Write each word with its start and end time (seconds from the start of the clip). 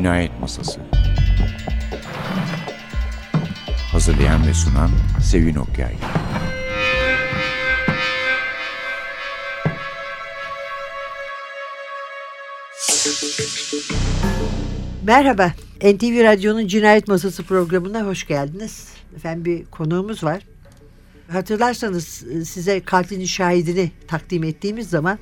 Cinayet 0.00 0.40
Masası 0.40 0.80
Hazırlayan 3.92 4.46
ve 4.46 4.54
sunan 4.54 4.90
Sevin 5.22 5.54
Okyay 5.54 5.94
Merhaba, 15.06 15.52
NTV 15.82 16.24
Radyo'nun 16.24 16.66
Cinayet 16.66 17.08
Masası 17.08 17.42
programına 17.42 18.06
hoş 18.06 18.26
geldiniz. 18.26 18.88
Efendim 19.16 19.44
bir 19.44 19.64
konuğumuz 19.64 20.24
var. 20.24 20.42
Hatırlarsanız 21.28 22.24
e, 22.32 22.44
size 22.44 22.80
katilin 22.80 23.24
şahidini 23.24 23.90
takdim 24.08 24.44
ettiğimiz 24.44 24.90
zaman 24.90 25.18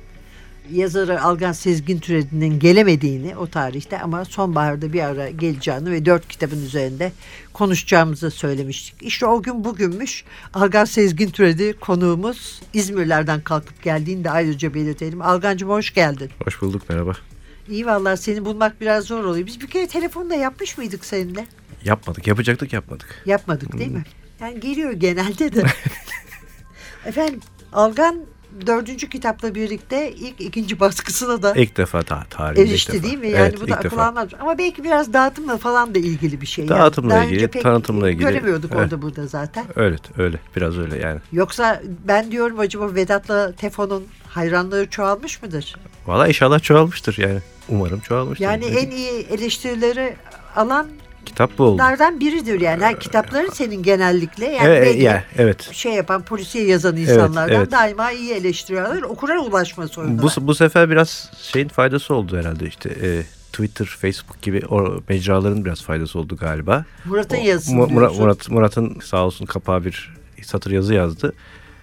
yazarı 0.71 1.21
Algan 1.23 1.51
Sezgin 1.51 1.99
Türedi'nin 1.99 2.59
gelemediğini 2.59 3.37
o 3.37 3.47
tarihte 3.47 4.01
ama 4.01 4.25
sonbaharda 4.25 4.93
bir 4.93 5.03
ara 5.03 5.29
geleceğini 5.29 5.91
ve 5.91 6.05
dört 6.05 6.27
kitabın 6.27 6.65
üzerinde 6.65 7.11
konuşacağımızı 7.53 8.31
söylemiştik. 8.31 8.95
İşte 9.01 9.25
o 9.25 9.41
gün 9.41 9.63
bugünmüş. 9.63 10.23
Algan 10.53 10.85
Sezgin 10.85 11.29
Türedi 11.29 11.73
konuğumuz 11.73 12.61
İzmirlerden 12.73 13.41
kalkıp 13.41 13.83
geldiğini 13.83 14.23
de 14.23 14.31
ayrıca 14.31 14.73
belirtelim. 14.73 15.21
Algancığım 15.21 15.69
hoş 15.69 15.93
geldin. 15.93 16.29
Hoş 16.45 16.61
bulduk 16.61 16.89
merhaba. 16.89 17.13
İyi 17.69 17.85
vallahi 17.85 18.17
seni 18.17 18.45
bulmak 18.45 18.81
biraz 18.81 19.03
zor 19.05 19.23
oluyor. 19.23 19.45
Biz 19.45 19.61
bir 19.61 19.67
kere 19.67 19.87
telefonda 19.87 20.35
yapmış 20.35 20.77
mıydık 20.77 21.05
seninle? 21.05 21.45
Yapmadık 21.85 22.27
yapacaktık 22.27 22.73
yapmadık. 22.73 23.23
Yapmadık 23.25 23.77
değil 23.77 23.91
mi? 23.91 24.03
Yani 24.41 24.59
geliyor 24.59 24.91
genelde 24.91 25.55
de. 25.55 25.63
Efendim 27.05 27.39
Algan 27.73 28.25
dördüncü 28.67 29.09
kitapla 29.09 29.55
birlikte 29.55 30.11
ilk 30.11 30.41
ikinci 30.41 30.79
baskısına 30.79 31.43
da 31.43 31.53
İlk 31.55 31.77
defa 31.77 32.03
ta 32.03 32.23
tarihinde 32.29 32.63
ilk 32.65 32.71
erişti 32.71 32.93
defa. 32.93 33.03
değil 33.03 33.17
mi? 33.17 33.27
Yani 33.29 33.37
evet, 33.49 33.61
bu 33.61 33.67
da 33.67 33.75
akıl 33.75 33.83
defa. 33.83 34.05
almaz. 34.05 34.29
Ama 34.39 34.57
belki 34.57 34.83
biraz 34.83 35.13
dağıtımla 35.13 35.57
falan 35.57 35.95
da 35.95 35.99
ilgili 35.99 36.41
bir 36.41 36.45
şey. 36.45 36.65
yani. 36.65 36.79
Dağıtımla 36.79 37.09
Daha 37.09 37.23
ilgili, 37.25 37.47
pek 37.47 37.63
tanıtımla 37.63 38.09
ilgili. 38.09 38.23
Göremiyorduk 38.25 38.71
Evet. 38.73 38.81
orada 38.83 39.01
burada 39.01 39.27
zaten. 39.27 39.65
Öyle 39.75 39.95
öyle 40.17 40.39
biraz 40.55 40.77
öyle 40.77 40.97
yani. 40.99 41.19
Yoksa 41.31 41.81
ben 42.07 42.31
diyorum 42.31 42.59
acaba 42.59 42.95
Vedat'la 42.95 43.51
Tefon'un 43.51 44.03
hayranları 44.27 44.89
çoğalmış 44.89 45.41
mıdır? 45.43 45.75
Valla 46.07 46.27
inşallah 46.27 46.59
çoğalmıştır 46.59 47.17
yani. 47.17 47.39
Umarım 47.69 47.99
çoğalmıştır. 47.99 48.45
Yani 48.45 48.65
en 48.65 48.91
iyi 48.91 49.11
eleştirileri 49.31 50.15
alan 50.55 50.87
Kitap 51.25 51.57
bu 51.57 51.63
oldu. 51.63 51.77
Dardan 51.77 52.19
biridir 52.19 52.61
yani. 52.61 52.83
Ha, 52.83 52.99
kitapların 52.99 53.49
senin 53.49 53.83
genellikle 53.83 54.45
yani 54.45 54.67
evet, 54.67 54.85
belli 54.95 55.03
ya, 55.03 55.23
evet. 55.37 55.69
şey 55.71 55.93
yapan 55.93 56.21
polisiye 56.21 56.65
yazan 56.65 56.97
insanlardan 56.97 57.55
evet. 57.55 57.71
daima 57.71 58.11
iyi 58.11 58.33
eleştiriyorlar. 58.33 59.01
Okura 59.01 59.39
ulaşma 59.39 59.87
sorunu 59.87 60.21
Bu, 60.21 60.29
bu 60.47 60.55
sefer 60.55 60.89
biraz 60.89 61.31
şeyin 61.41 61.67
faydası 61.67 62.13
oldu 62.13 62.37
herhalde 62.37 62.67
işte. 62.67 62.89
e, 62.89 63.23
Twitter, 63.53 63.85
Facebook 63.85 64.41
gibi 64.41 64.65
o 64.69 65.01
mecraların 65.09 65.65
biraz 65.65 65.81
faydası 65.81 66.19
oldu 66.19 66.37
galiba. 66.37 66.85
Murat'ın 67.05 67.37
yazısı 67.37 67.75
Mu- 67.75 67.87
Murat. 67.87 68.19
Murat, 68.19 68.49
Murat'ın 68.49 68.99
sağ 69.03 69.25
olsun 69.25 69.45
kapağı 69.45 69.85
bir 69.85 70.15
satır 70.43 70.71
yazı 70.71 70.93
yazdı. 70.93 71.33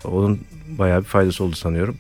Onun 0.04 0.40
bayağı 0.78 1.00
bir 1.00 1.06
faydası 1.06 1.44
oldu 1.44 1.56
sanıyorum. 1.56 1.96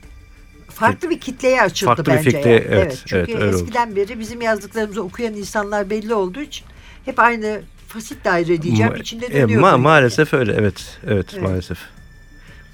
Farklı 0.68 1.10
bir 1.10 1.20
kitleye 1.20 1.62
açıldı 1.62 1.88
Farklı 1.88 2.04
bir 2.12 2.16
bence. 2.16 2.30
kitleye, 2.30 2.54
yani. 2.56 2.66
evet, 2.70 3.02
Çünkü 3.06 3.32
evet, 3.32 3.42
öyle 3.42 3.56
oldu. 3.56 3.62
eskiden 3.62 3.96
beri 3.96 4.20
bizim 4.20 4.42
yazdıklarımızı 4.42 5.02
okuyan 5.02 5.34
insanlar 5.34 5.90
belli 5.90 6.14
olduğu 6.14 6.40
için 6.40 6.66
hep 7.06 7.18
aynı 7.18 7.60
fasit 7.88 8.24
daire 8.24 8.62
diyeceğim 8.62 8.92
Ma- 8.92 9.00
içinde 9.00 9.26
e, 9.26 9.32
dönüyor. 9.32 9.62
ma- 9.62 9.74
bu 9.74 9.78
maalesef 9.78 10.34
öyle 10.34 10.52
evet, 10.52 10.98
evet 11.06 11.26
Evet. 11.32 11.42
maalesef. 11.42 11.78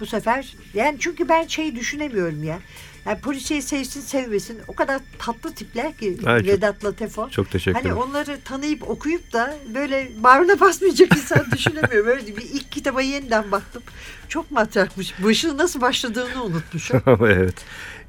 Bu 0.00 0.06
sefer 0.06 0.54
yani 0.74 0.96
çünkü 1.00 1.28
ben 1.28 1.46
şeyi 1.46 1.76
düşünemiyorum 1.76 2.42
ya. 2.44 2.58
Yani 3.06 3.20
polisiye 3.20 3.62
sevsin 3.62 4.00
sevmesin 4.00 4.58
o 4.68 4.74
kadar 4.74 5.00
tatlı 5.18 5.52
tipler 5.54 5.96
ki 5.96 6.16
Ay, 6.26 6.38
çok- 6.40 6.48
Vedat'la 6.48 6.92
Tefon. 6.92 7.28
Çok 7.28 7.50
teşekkür 7.50 7.72
Hani 7.74 7.82
ederim. 7.86 7.96
onları 8.02 8.38
tanıyıp 8.44 8.90
okuyup 8.90 9.32
da 9.32 9.54
böyle 9.74 10.08
bağrına 10.18 10.60
basmayacak 10.60 11.16
insan 11.16 11.50
düşünemiyor. 11.52 12.06
Böyle 12.06 12.26
bir 12.36 12.42
ilk 12.42 12.72
kitaba 12.72 13.02
yeniden 13.02 13.52
baktım. 13.52 13.82
Çok 14.28 14.50
matrakmış. 14.50 15.14
Başının 15.24 15.58
nasıl 15.58 15.80
başladığını 15.80 16.44
unutmuşum. 16.44 17.02
evet. 17.20 17.54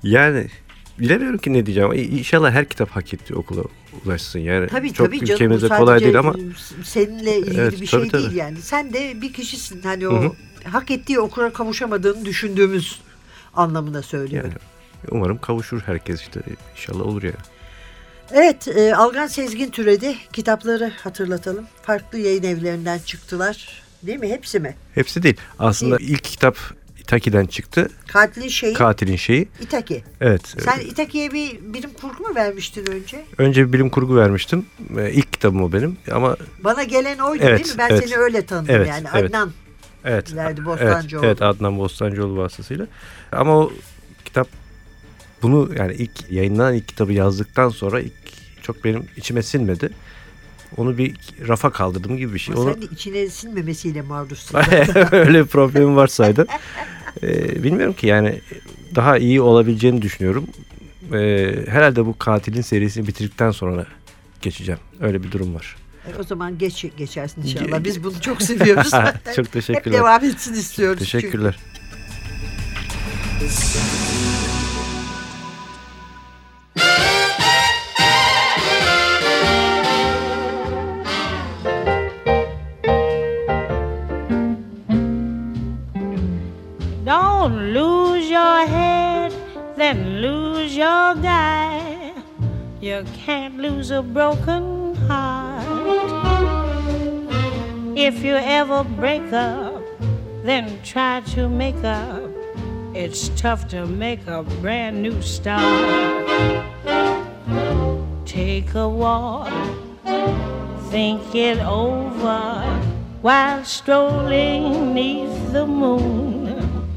Yani 0.03 0.47
bilemiyorum 0.99 1.37
ki 1.37 1.53
ne 1.53 1.65
diyeceğim. 1.65 1.91
İnşallah 1.93 2.51
her 2.51 2.65
kitap 2.69 2.89
hak 2.89 3.13
ettiği 3.13 3.35
okula 3.35 3.61
ulaşsın. 4.05 4.39
Yani 4.39 4.67
Tabii 4.67 4.93
çok 4.93 5.07
tabii 5.07 5.19
canım. 5.19 5.33
ülkemizde 5.33 5.67
sadece 5.67 5.85
kolay 5.85 5.99
değil 5.99 6.19
ama 6.19 6.35
seninle 6.83 7.37
ilgili 7.37 7.59
Evet, 7.59 7.71
bir 7.81 7.87
tabii, 7.87 8.01
şey 8.01 8.09
tabii. 8.09 8.21
değil 8.23 8.35
yani. 8.35 8.61
Sen 8.61 8.93
de 8.93 9.21
bir 9.21 9.33
kişisin. 9.33 9.81
Hani 9.81 10.07
o 10.07 10.23
hı. 10.23 10.31
hak 10.69 10.91
ettiği 10.91 11.19
okura 11.19 11.53
kavuşamadığını 11.53 12.25
düşündüğümüz 12.25 12.99
anlamına 13.53 14.01
söylüyorum. 14.01 14.49
yani 14.49 14.59
umarım 15.11 15.37
kavuşur 15.37 15.81
herkes 15.81 16.21
işte. 16.21 16.41
İnşallah 16.75 17.01
olur 17.01 17.23
yani. 17.23 17.35
Evet, 18.31 18.67
e, 18.67 18.95
Algan 18.95 19.27
Sezgin 19.27 19.69
Türedi 19.69 20.15
kitapları 20.33 20.91
hatırlatalım. 21.03 21.65
Farklı 21.81 22.17
yayın 22.19 22.43
evlerinden 22.43 22.99
çıktılar. 23.05 23.83
Değil 24.03 24.19
mi? 24.19 24.29
Hepsi 24.29 24.59
mi? 24.59 24.75
Hepsi 24.95 25.23
değil. 25.23 25.37
Aslında 25.59 25.97
ilk 25.99 26.23
kitap 26.23 26.57
Itaki'den 27.03 27.45
çıktı. 27.45 27.89
Katilin 28.07 28.47
şeyi 28.47 28.73
Katilin 28.73 29.15
şeyi. 29.15 29.47
İtaki. 29.61 30.03
Evet. 30.21 30.41
Sen 30.65 30.79
İtaki'ye 30.79 31.31
bir 31.31 31.59
bilim 31.73 31.89
kurgu 31.93 32.23
mu 32.23 32.35
vermiştin 32.35 32.91
önce? 32.91 33.25
Önce 33.37 33.67
bir 33.67 33.73
bilim 33.73 33.89
kurgu 33.89 34.15
vermiştim. 34.15 34.65
Ee, 34.97 35.11
İlk 35.11 35.33
kitabım 35.33 35.63
o 35.63 35.73
benim. 35.73 35.97
Ama 36.11 36.37
Bana 36.63 36.83
gelen 36.83 37.17
oydu 37.17 37.43
Evet, 37.45 37.59
değil 37.65 37.75
mi? 37.75 37.79
Ben 37.79 37.89
evet. 37.89 38.09
seni 38.09 38.17
öyle 38.19 38.45
tanıdım 38.45 38.75
Evet, 38.75 38.87
yani. 38.87 39.07
evet. 39.15 39.29
Adnan. 39.29 39.51
evet. 40.05 40.35
Verdi 40.35 40.53
evet, 40.57 40.65
Bostancıoğlu. 40.65 41.25
evet 41.25 41.41
Adnan 41.41 41.77
Bostancıoğlu 41.77 42.37
vasıtasıyla. 42.37 42.87
Ama 43.31 43.57
o 43.57 43.71
kitap 44.25 44.47
bunu 45.41 45.69
yani 45.77 45.93
ilk 45.93 46.31
yayınlanan 46.31 46.73
ilk 46.73 46.87
kitabı 46.87 47.13
yazdıktan 47.13 47.69
sonra 47.69 47.99
ilk 47.99 48.13
çok 48.61 48.83
benim 48.83 49.05
içime 49.17 49.43
sinmedi. 49.43 49.89
Onu 50.77 50.97
bir 50.97 51.15
rafa 51.47 51.69
kaldırdım 51.69 52.17
gibi 52.17 52.33
bir 52.33 52.39
şey. 52.39 52.55
Ama 52.55 52.63
Onu 52.63 52.73
sen 52.73 52.81
de 52.81 52.85
içine 52.85 53.29
sinmemesiyle 53.29 54.01
maruzsun. 54.01 54.57
öyle 55.11 55.43
bir 55.43 55.47
problemim 55.47 55.95
varsaydı. 55.95 56.47
Ee, 57.23 57.63
bilmiyorum 57.63 57.93
ki 57.93 58.07
yani 58.07 58.41
daha 58.95 59.17
iyi 59.17 59.41
olabileceğini 59.41 60.01
düşünüyorum. 60.01 60.47
Ee, 61.13 61.55
herhalde 61.67 62.05
bu 62.05 62.17
katilin 62.17 62.61
serisini 62.61 63.07
bitirdikten 63.07 63.51
sonra 63.51 63.85
geçeceğim. 64.41 64.79
Öyle 65.01 65.23
bir 65.23 65.31
durum 65.31 65.55
var. 65.55 65.75
E, 66.07 66.19
o 66.19 66.23
zaman 66.23 66.57
geç 66.57 66.85
geçersin 66.97 67.41
inşallah. 67.41 67.83
Biz 67.83 68.03
bunu 68.03 68.21
çok 68.21 68.41
seviyoruz. 68.41 68.91
Çok 69.35 69.45
Hep 69.45 69.51
teşekkürler. 69.51 69.99
devam 69.99 70.23
etsin 70.23 70.53
istiyoruz. 70.53 70.99
çünkü. 70.99 71.11
Teşekkürler. 71.11 71.59
Don't 73.41 74.42
You 92.83 93.05
can't 93.15 93.59
lose 93.59 93.91
a 93.91 94.01
broken 94.01 94.95
heart. 95.07 95.63
If 97.95 98.21
you 98.25 98.35
ever 98.35 98.83
break 98.83 99.31
up, 99.31 99.81
then 100.43 100.81
try 100.83 101.21
to 101.33 101.47
make 101.47 101.81
up. 101.85 102.29
It's 102.93 103.29
tough 103.41 103.69
to 103.69 103.85
make 103.85 104.27
a 104.27 104.43
brand 104.59 105.01
new 105.01 105.21
start. 105.21 105.63
Take 108.25 108.75
a 108.75 108.89
walk, 108.89 109.53
think 110.91 111.33
it 111.33 111.59
over 111.59 112.65
while 113.21 113.63
strolling 113.63 114.93
neath 114.93 115.53
the 115.53 115.65
moon. 115.65 116.91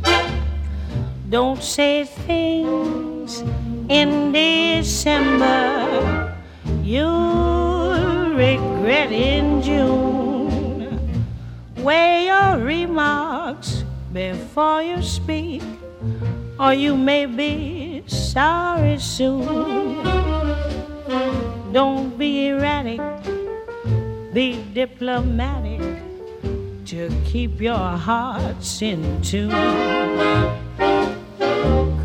Don't 1.31 1.63
say 1.63 2.05
things 2.05 3.45
in 3.89 4.33
December 4.33 5.76
you'll 6.87 8.31
regret 8.35 9.11
in 9.11 9.61
June. 9.61 11.27
Weigh 11.79 12.27
your 12.27 12.59
remarks 12.59 13.83
before 14.13 14.83
you 14.83 15.03
speak, 15.03 15.63
or 16.61 16.73
you 16.73 16.97
may 16.97 17.27
be 17.27 18.05
sorry 18.07 18.99
soon. 18.99 20.03
Don't 21.73 22.17
be 22.17 22.49
erratic, 22.49 23.01
be 24.33 24.63
diplomatic 24.73 25.83
to 26.87 27.11
keep 27.25 27.61
your 27.61 27.99
hearts 27.99 28.81
in 28.81 29.21
tune 29.23 29.51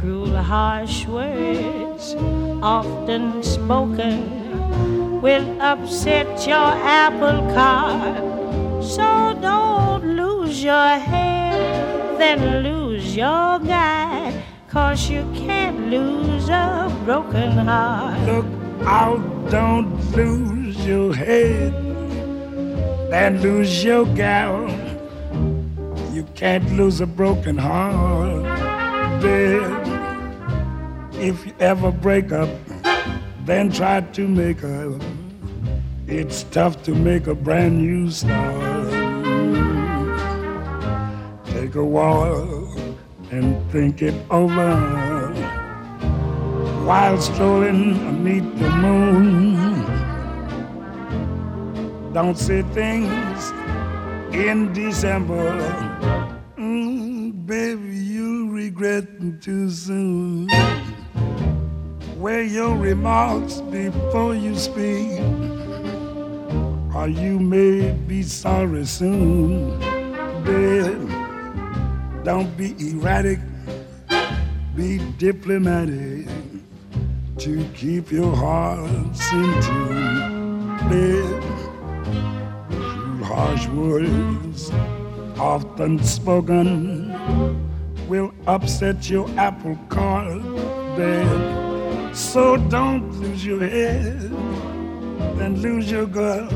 cruel, 0.01 0.35
harsh 0.35 1.05
words, 1.05 2.15
often 2.63 3.43
spoken, 3.43 4.50
will 5.21 5.61
upset 5.61 6.47
your 6.47 6.57
apple 6.57 7.39
cart. 7.53 8.17
So 8.83 9.37
don't 9.39 10.03
lose 10.17 10.63
your 10.63 10.97
head, 10.97 12.17
then 12.19 12.63
lose 12.63 13.15
your 13.15 13.59
guy, 13.59 14.33
cause 14.67 15.09
you 15.09 15.23
can't 15.35 15.89
lose 15.91 16.49
a 16.49 16.91
broken 17.05 17.51
heart. 17.51 18.19
Look 18.27 18.45
out, 18.83 19.51
don't 19.51 19.93
lose 20.15 20.85
your 20.85 21.13
head, 21.13 21.71
then 23.11 23.41
lose 23.41 23.83
your 23.83 24.05
gal. 24.15 24.67
You 26.11 26.23
can't 26.33 26.69
lose 26.73 26.99
a 26.99 27.05
broken 27.05 27.57
heart. 27.57 28.45
If 31.21 31.45
you 31.45 31.53
ever 31.59 31.91
break 31.91 32.31
up, 32.31 32.49
then 33.45 33.71
try 33.71 34.01
to 34.01 34.27
make 34.27 34.63
up. 34.63 35.10
It's 36.13 36.43
tough 36.51 36.83
to 36.83 36.93
make 36.93 37.27
a 37.27 37.33
brand 37.33 37.77
new 37.77 38.11
start. 38.11 38.91
Take 41.45 41.75
a 41.75 41.85
while 41.85 42.67
and 43.31 43.55
think 43.71 44.01
it 44.01 44.13
over 44.29 44.75
while 46.85 47.17
strolling 47.21 47.93
beneath 47.93 48.59
the 48.59 48.69
moon. 48.69 49.55
Don't 52.11 52.37
say 52.37 52.61
things 52.73 53.51
in 54.33 54.73
December, 54.73 55.61
mm, 56.57 57.45
baby, 57.45 57.95
you'll 57.95 58.49
regret 58.49 59.05
too 59.41 59.69
soon. 59.69 60.49
Weigh 62.17 62.47
your 62.47 62.75
remarks 62.75 63.61
before 63.61 64.35
you 64.35 64.57
speak, 64.57 65.21
or 67.01 67.07
you 67.07 67.39
may 67.39 67.91
be 68.07 68.21
sorry 68.21 68.85
soon, 68.85 69.79
babe. 70.43 71.09
Don't 72.23 72.55
be 72.55 72.75
erratic, 72.77 73.39
be 74.75 74.99
diplomatic 75.17 76.27
to 77.39 77.65
keep 77.73 78.11
your 78.11 78.35
hearts 78.35 79.33
in 79.33 79.61
tune, 79.63 80.77
babe. 80.89 81.43
Harsh 83.23 83.67
words, 83.69 84.69
often 85.39 86.03
spoken, 86.03 87.09
will 88.07 88.31
upset 88.45 89.09
your 89.09 89.27
apple 89.39 89.75
cart, 89.89 90.43
babe. 90.95 92.15
So 92.15 92.57
don't 92.57 93.11
lose 93.19 93.43
your 93.43 93.67
head 93.67 94.31
and 95.41 95.57
lose 95.63 95.89
your 95.89 96.05
girl, 96.05 96.47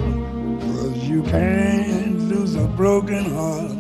you 1.16 1.24
can't 1.24 2.20
lose 2.28 2.56
a 2.56 2.68
broken 2.76 3.24
heart. 3.24 3.72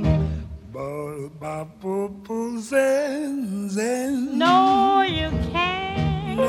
No, 4.43 5.01
you 5.01 5.29
can't. 5.51 6.39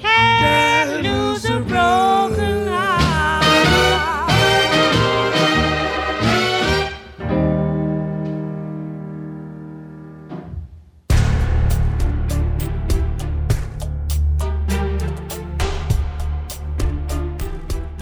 Can't 0.00 1.02
lose 1.02 1.44
a 1.46 1.58
broken 1.60 2.66
heart. 2.68 3.42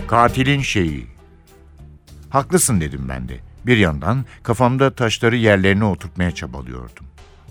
Katilin 0.06 0.62
şeyi. 0.62 1.10
Haklısın 2.31 2.81
dedim 2.81 3.06
ben 3.09 3.29
de. 3.29 3.38
Bir 3.67 3.77
yandan 3.77 4.25
kafamda 4.43 4.94
taşları 4.94 5.37
yerlerine 5.37 5.85
oturtmaya 5.85 6.31
çabalıyordum. 6.31 7.06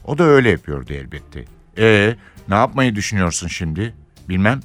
O 0.05 0.17
da 0.17 0.23
öyle 0.23 0.49
yapıyordu 0.49 0.93
elbette. 0.93 1.45
E 1.77 2.15
ne 2.47 2.55
yapmayı 2.55 2.95
düşünüyorsun 2.95 3.47
şimdi? 3.47 3.93
Bilmem. 4.29 4.59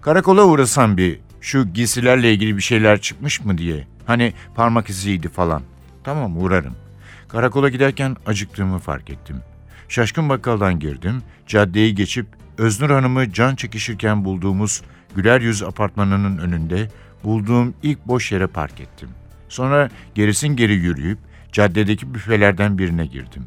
Karakola 0.00 0.44
uğrasam 0.44 0.96
bir 0.96 1.20
şu 1.40 1.72
giysilerle 1.72 2.32
ilgili 2.32 2.56
bir 2.56 2.62
şeyler 2.62 3.00
çıkmış 3.00 3.44
mı 3.44 3.58
diye. 3.58 3.86
Hani 4.06 4.32
parmak 4.54 4.90
iziydi 4.90 5.28
falan. 5.28 5.62
Tamam 6.04 6.42
uğrarım. 6.42 6.76
Karakola 7.28 7.68
giderken 7.68 8.16
acıktığımı 8.26 8.78
fark 8.78 9.10
ettim. 9.10 9.36
Şaşkın 9.88 10.28
bakkaldan 10.28 10.78
girdim. 10.78 11.22
Caddeyi 11.46 11.94
geçip 11.94 12.26
Öznur 12.58 12.90
Hanım'ı 12.90 13.32
can 13.32 13.54
çekişirken 13.54 14.24
bulduğumuz 14.24 14.82
güler 15.16 15.40
yüz 15.40 15.62
apartmanının 15.62 16.38
önünde 16.38 16.88
bulduğum 17.24 17.74
ilk 17.82 18.06
boş 18.06 18.32
yere 18.32 18.46
park 18.46 18.80
ettim. 18.80 19.08
Sonra 19.52 19.88
gerisin 20.14 20.48
geri 20.48 20.72
yürüyüp 20.72 21.18
caddedeki 21.52 22.14
büfelerden 22.14 22.78
birine 22.78 23.06
girdim. 23.06 23.46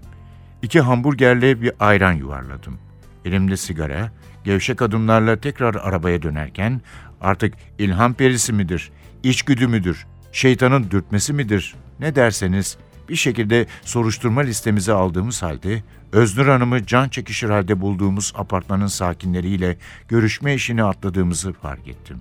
İki 0.62 0.81
hamburgerle 0.81 1.62
bir 1.62 1.72
ayran 1.80 2.13
yuvarladım. 2.13 2.78
Elimde 3.25 3.57
sigara, 3.57 4.12
gevşek 4.44 4.81
adımlarla 4.81 5.36
tekrar 5.36 5.75
arabaya 5.75 6.22
dönerken 6.22 6.81
artık 7.22 7.54
ilham 7.80 8.13
perisi 8.13 8.54
midir, 8.54 8.92
içgüdü 9.24 9.68
müdür, 9.68 10.06
şeytanın 10.31 10.92
dürtmesi 10.92 11.34
midir 11.34 11.75
ne 12.00 12.16
derseniz 12.16 12.78
bir 13.10 13.16
şekilde 13.16 13.66
soruşturma 13.81 14.42
listemize 14.42 14.94
aldığımız 14.94 15.44
halde 15.44 15.84
Öznur 16.12 16.48
Hanım'ı 16.48 16.86
can 16.86 17.10
çekişir 17.10 17.50
halde 17.50 17.81
bulduğumuz 17.81 18.34
apartmanın 18.36 18.88
sakinleriyle 18.88 19.78
görüşme 20.08 20.56
işini 20.56 20.84
atladığımızı 20.84 21.54
fark 21.54 21.88
ettim. 21.88 22.19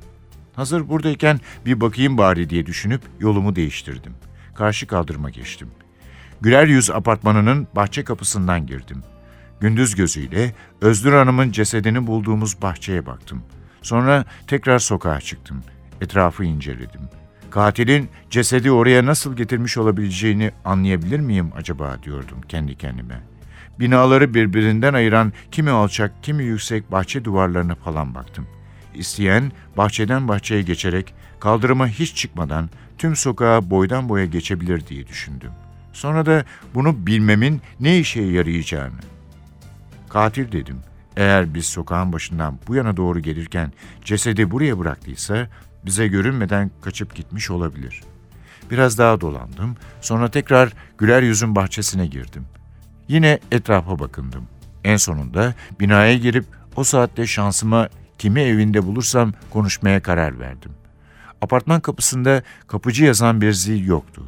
Hazır 0.57 0.89
buradayken 0.89 1.41
bir 1.67 1.81
bakayım 1.81 2.19
bari 2.19 2.51
diye 2.51 2.67
düşünüp 2.67 3.03
yolumu 3.21 3.57
değiştirdim. 3.57 4.13
Karşı 4.55 4.87
kaldırıma 4.87 5.31
geçtim. 5.31 5.69
Güler 6.41 6.67
Yüz 6.67 6.91
apartmanının 6.91 7.69
bahçe 7.77 8.05
kapısından 8.05 8.67
girdim. 8.67 9.03
Gündüz 9.61 9.95
gözüyle 9.95 10.55
Öznur 10.81 11.13
Hanım'ın 11.13 11.51
cesedini 11.51 12.07
bulduğumuz 12.07 12.63
bahçeye 12.63 13.07
baktım. 13.07 13.43
Sonra 13.83 14.25
tekrar 14.47 14.79
sokağa 14.79 15.21
çıktım. 15.21 15.63
Etrafı 16.01 16.45
inceledim. 16.45 17.01
Katilin 17.51 18.09
cesedi 18.31 18.71
oraya 18.71 19.07
nasıl 19.07 19.37
getirmiş 19.37 19.79
olabileceğini 19.79 20.53
anlayabilir 20.65 21.21
miyim 21.21 21.51
acaba 21.57 21.97
diyordum 22.03 22.41
kendi 22.49 22.79
kendime. 22.79 23.21
Binaları 23.81 24.35
birbirinden 24.35 24.95
ayıran 24.95 25.33
kimi 25.51 25.71
alçak 25.71 26.23
kimi 26.23 26.45
yüksek 26.45 26.93
bahçe 26.93 27.25
duvarlarına 27.25 27.75
falan 27.75 28.15
baktım. 28.15 28.47
İsteyen 28.95 29.53
bahçeden 29.77 30.29
bahçeye 30.29 30.63
geçerek 30.63 31.15
kaldırıma 31.41 31.89
hiç 31.89 32.15
çıkmadan 32.15 32.71
tüm 32.99 33.17
sokağa 33.17 33.71
boydan 33.71 34.09
boya 34.09 34.25
geçebilir 34.25 34.87
diye 34.87 35.07
düşündüm. 35.07 35.51
Sonra 35.93 36.27
da 36.27 36.45
bunu 36.75 37.07
bilmemin 37.07 37.63
ne 37.81 37.99
işe 37.99 38.23
yarayacağını. 38.23 39.01
Katil 40.09 40.53
dedim. 40.53 40.79
Eğer 41.17 41.55
biz 41.55 41.67
sokağın 41.67 42.13
başından 42.13 42.59
bu 42.69 42.75
yana 42.75 42.97
doğru 42.97 43.21
gelirken 43.21 43.73
cesedi 44.05 44.51
buraya 44.51 44.79
bıraktıysa 44.79 45.49
bize 45.87 46.09
görünmeden 46.09 46.71
kaçıp 46.83 47.15
gitmiş 47.15 47.51
olabilir. 47.51 48.03
Biraz 48.71 48.99
daha 48.99 49.21
dolandım. 49.21 49.77
Sonra 50.01 50.31
tekrar 50.31 50.73
güler 50.99 51.23
yüzün 51.23 51.57
bahçesine 51.57 52.07
girdim. 52.07 52.45
Yine 53.09 53.39
etrafa 53.53 53.99
bakındım. 53.99 54.45
En 54.85 54.97
sonunda 54.97 55.55
binaya 55.81 56.17
girip 56.17 56.45
o 56.77 56.85
saatte 56.85 57.27
şansıma 57.27 57.89
kimi 58.19 58.41
evinde 58.41 58.87
bulursam 58.87 59.33
konuşmaya 59.51 60.03
karar 60.03 60.39
verdim. 60.39 60.73
Apartman 61.41 61.81
kapısında 61.81 62.43
kapıcı 62.67 63.05
yazan 63.05 63.41
bir 63.41 63.53
zil 63.53 63.87
yoktu. 63.87 64.23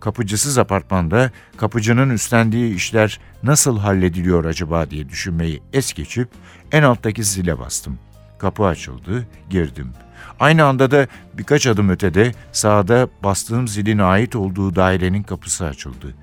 Kapıcısız 0.00 0.58
apartmanda 0.58 1.30
kapıcının 1.56 2.10
üstlendiği 2.10 2.74
işler 2.74 3.20
nasıl 3.42 3.78
hallediliyor 3.78 4.44
acaba 4.44 4.90
diye 4.90 5.08
düşünmeyi 5.08 5.62
es 5.72 5.92
geçip 5.92 6.28
en 6.72 6.82
alttaki 6.82 7.24
zile 7.24 7.58
bastım. 7.58 7.98
Kapı 8.38 8.64
açıldı, 8.64 9.26
girdim. 9.50 9.92
Aynı 10.40 10.64
anda 10.64 10.90
da 10.90 11.06
birkaç 11.34 11.66
adım 11.66 11.88
ötede 11.88 12.32
sağda 12.52 13.08
bastığım 13.22 13.68
zilin 13.68 13.98
ait 13.98 14.36
olduğu 14.36 14.76
dairenin 14.76 15.22
kapısı 15.22 15.66
açıldı. 15.66 16.14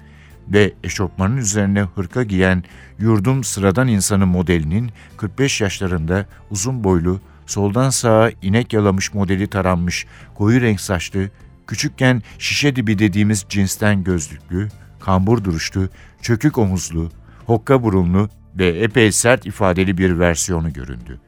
Ve 0.54 0.74
eşofmanın 0.84 1.38
üzerine 1.38 1.82
hırka 1.82 2.24
giyen 2.24 2.64
yurdum 3.00 3.44
sıradan 3.44 3.88
insanı 3.88 4.28
modelinin 4.28 4.92
45 5.18 5.62
yaşlarında 5.62 6.26
uzun 6.52 6.84
boylu, 6.84 7.20
soldan 7.46 7.90
sağa 7.90 8.32
inek 8.42 8.74
yalamış 8.74 9.14
modeli 9.14 9.48
taranmış, 9.48 10.06
koyu 10.36 10.62
renk 10.62 10.82
saçlı, 10.82 11.30
küçükken 11.68 12.24
şişe 12.40 12.76
dibi 12.76 13.00
dediğimiz 13.00 13.46
cinsten 13.50 14.04
gözlüklü, 14.04 14.70
kambur 15.00 15.44
duruşlu, 15.44 15.90
çökük 16.22 16.58
omuzlu, 16.58 17.12
hokka 17.46 17.84
burunlu 17.84 18.30
ve 18.56 18.68
epey 18.68 19.12
sert 19.12 19.46
ifadeli 19.46 19.98
bir 19.98 20.20
versiyonu 20.20 20.74
göründü. 20.74 21.20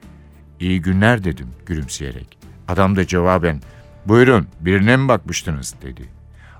İyi 0.59 0.81
günler 0.81 1.23
dedim 1.23 1.47
gülümseyerek. 1.65 2.37
Adam 2.67 2.95
da 2.95 3.07
cevaben, 3.07 3.61
buyurun 4.05 4.47
birine 4.61 4.97
mi 4.97 5.07
bakmıştınız 5.07 5.75
dedi. 5.81 6.18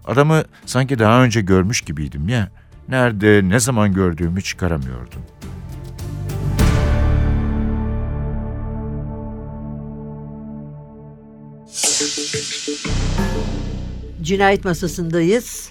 Adamı 0.09 0.43
sanki 0.65 0.99
daha 0.99 1.23
önce 1.23 1.41
görmüş 1.41 1.81
gibiydim 1.81 2.29
ya, 2.29 2.49
nerede, 2.87 3.41
ne 3.49 3.59
zaman 3.59 3.93
gördüğümü 3.93 4.41
çıkaramıyordum. 4.41 5.21
Cinayet 14.21 14.65
masasındayız. 14.65 15.69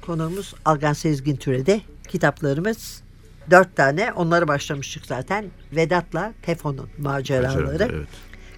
Konuğumuz 0.00 0.54
Algan 0.64 0.92
Sezgin 0.92 1.36
Türe'de. 1.36 1.80
Kitaplarımız 2.08 3.02
dört 3.50 3.76
tane. 3.76 4.12
Onları 4.12 4.48
başlamıştık 4.48 5.06
zaten. 5.06 5.44
Vedat'la 5.72 6.32
Tefon'un 6.42 6.88
maceraları. 6.98 7.88
Evet. 7.92 8.08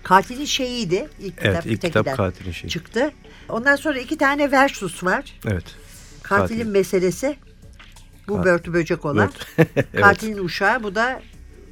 Katilin 0.02 0.44
şeyiydi. 0.44 1.08
İlk 1.20 1.34
Evet 1.38 1.56
kitap, 1.56 1.66
ilk 1.66 1.82
kitap 1.82 2.16
katilin 2.16 2.52
şeyi. 2.52 2.70
çıktı. 2.70 3.10
Ondan 3.48 3.76
sonra 3.76 3.98
iki 3.98 4.18
tane 4.18 4.52
versus 4.52 5.04
var. 5.04 5.24
Evet. 5.46 5.64
Katilin 6.22 6.58
Katil. 6.58 6.70
meselesi. 6.70 7.36
Bu 8.28 8.36
Kat- 8.36 8.44
börtü 8.44 8.72
böcek 8.72 9.04
olan. 9.04 9.30
Evet. 9.58 10.00
Katilin 10.00 10.44
uşağı 10.44 10.82
bu 10.82 10.94
da 10.94 11.22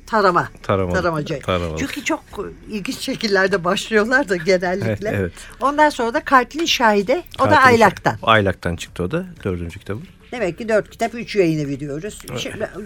tarama. 0.07 0.49
Tarama. 0.63 0.93
Taramacı. 0.93 1.41
Taramalı. 1.41 1.79
Çünkü 1.79 2.05
çok 2.05 2.25
ilginç 2.71 2.99
şekillerde 2.99 3.65
başlıyorlar 3.65 4.29
da 4.29 4.37
genellikle. 4.37 5.09
Evet, 5.09 5.21
evet. 5.21 5.33
Ondan 5.61 5.91
sonra 5.91 6.15
da 6.15 6.21
katilin 6.25 6.65
şahide. 6.65 7.23
O 7.39 7.45
da 7.45 7.49
Katilin 7.51 7.61
şeyi. 7.61 7.67
aylaktan. 7.67 8.17
Aylaktan 8.23 8.77
çıktı 8.77 9.03
o 9.03 9.11
da 9.11 9.27
dördüncü 9.45 9.79
kitabı. 9.79 10.01
Demek 10.33 10.59
ki 10.59 10.69
dört 10.69 10.91
kitap 10.91 11.15
üç 11.15 11.37
yayın 11.37 11.59
evi 11.59 11.81
diyoruz. 11.81 12.19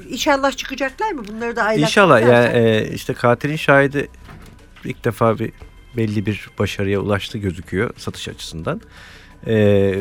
İnşallah, 0.08 0.52
çıkacaklar 0.52 1.10
mı? 1.12 1.22
Bunları 1.28 1.56
da 1.56 1.62
aylak 1.62 1.82
İnşallah 1.88 2.20
yani 2.20 2.58
e, 2.58 2.88
işte 2.94 3.14
katilin 3.14 3.56
şahidi 3.56 4.08
ilk 4.84 5.04
defa 5.04 5.38
bir 5.38 5.52
belli 5.96 6.26
bir 6.26 6.50
başarıya 6.58 7.00
ulaştı 7.00 7.38
gözüküyor 7.38 7.90
satış 7.96 8.28
açısından. 8.28 8.80
E, 9.46 9.94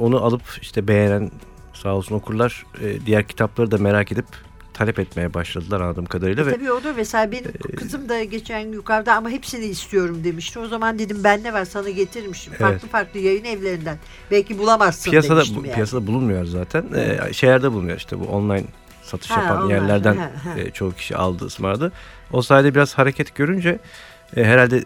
onu 0.00 0.24
alıp 0.24 0.42
işte 0.62 0.88
beğenen 0.88 1.30
sağ 1.74 1.94
olsun 1.94 2.14
okurlar 2.14 2.66
e, 2.82 3.06
diğer 3.06 3.28
kitapları 3.28 3.70
da 3.70 3.78
merak 3.78 4.12
edip 4.12 4.26
talep 4.74 4.98
etmeye 4.98 5.34
başladılar 5.34 5.80
anladığım 5.80 6.06
kadarıyla 6.06 6.46
ve 6.46 6.50
Tabii 6.52 6.72
olur. 6.72 6.92
Mesela 6.96 7.32
benim 7.32 7.52
kızım 7.76 8.08
da 8.08 8.24
geçen 8.24 8.72
yukarıda 8.72 9.14
ama 9.14 9.30
hepsini 9.30 9.64
istiyorum 9.64 10.24
demişti. 10.24 10.58
O 10.58 10.66
zaman 10.66 10.98
dedim 10.98 11.20
ben 11.24 11.42
ne 11.42 11.52
var 11.52 11.64
sana 11.64 11.90
getirmişim. 11.90 12.52
Farklı 12.52 12.78
Evet. 12.82 12.92
farklı 12.92 13.20
yayın 13.20 13.44
evlerinden. 13.44 13.98
Belki 14.30 14.58
bulamazsın 14.58 15.10
piyasada 15.10 15.36
demiştim 15.36 15.64
yani. 15.64 15.74
piyasada 15.74 16.06
bulunmuyor 16.06 16.44
zaten. 16.44 16.84
E, 16.94 17.32
şeylerde 17.32 17.72
bulunuyor 17.72 17.96
işte 17.96 18.20
bu 18.20 18.24
online 18.24 18.64
satış 19.02 19.30
Ha, 19.30 19.42
yapan 19.42 19.62
online, 19.62 19.72
yerlerden 19.72 20.16
ha, 20.16 20.30
ha. 20.44 20.58
e, 20.58 20.70
çoğu 20.70 20.92
kişi 20.92 21.16
aldı 21.16 21.44
ısmarladı. 21.44 21.92
O 22.32 22.42
sayede 22.42 22.74
biraz 22.74 22.98
hareket 22.98 23.34
görünce 23.34 23.78
e, 24.36 24.44
herhalde 24.44 24.84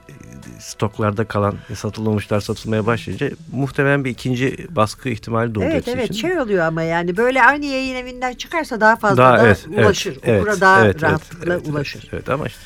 stoklarda 0.59 1.25
kalan 1.25 1.55
satılmamışlar 1.75 2.41
satılmaya 2.41 2.87
başlayınca 2.87 3.31
muhtemelen 3.53 4.05
bir 4.05 4.11
ikinci 4.11 4.67
baskı 4.77 5.09
ihtimali 5.09 5.55
doğdu 5.55 5.65
Evet 5.65 5.89
evet 5.89 6.11
için. 6.11 6.29
şey 6.29 6.41
oluyor 6.41 6.67
ama 6.67 6.83
yani 6.83 7.17
böyle 7.17 7.43
aynı 7.43 7.65
yayın 7.67 7.95
evinden 7.97 8.35
çıkarsa 8.35 8.81
daha 8.81 8.97
fazla 8.97 9.23
Daha 9.23 9.39
da 9.39 9.47
evet, 9.47 9.67
evet, 9.75 9.85
ulaşır. 9.87 10.19
evet, 10.23 10.41
Okura 10.41 10.61
daha 10.61 10.85
evet, 10.85 10.95
evet, 10.95 11.03
rahatlıkla 11.03 11.53
evet, 11.55 11.63
evet, 11.65 11.75
ulaşır. 11.75 12.09
Evet, 12.13 12.29
ama 12.29 12.47
işte 12.47 12.61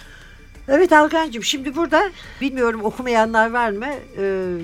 Evet 0.69 0.93
Algancığım 0.93 1.45
şimdi 1.45 1.76
burada 1.76 2.11
bilmiyorum 2.41 2.85
okumayanlar 2.85 3.50
var 3.50 3.71
mı? 3.71 3.87
Ee, 4.19 4.55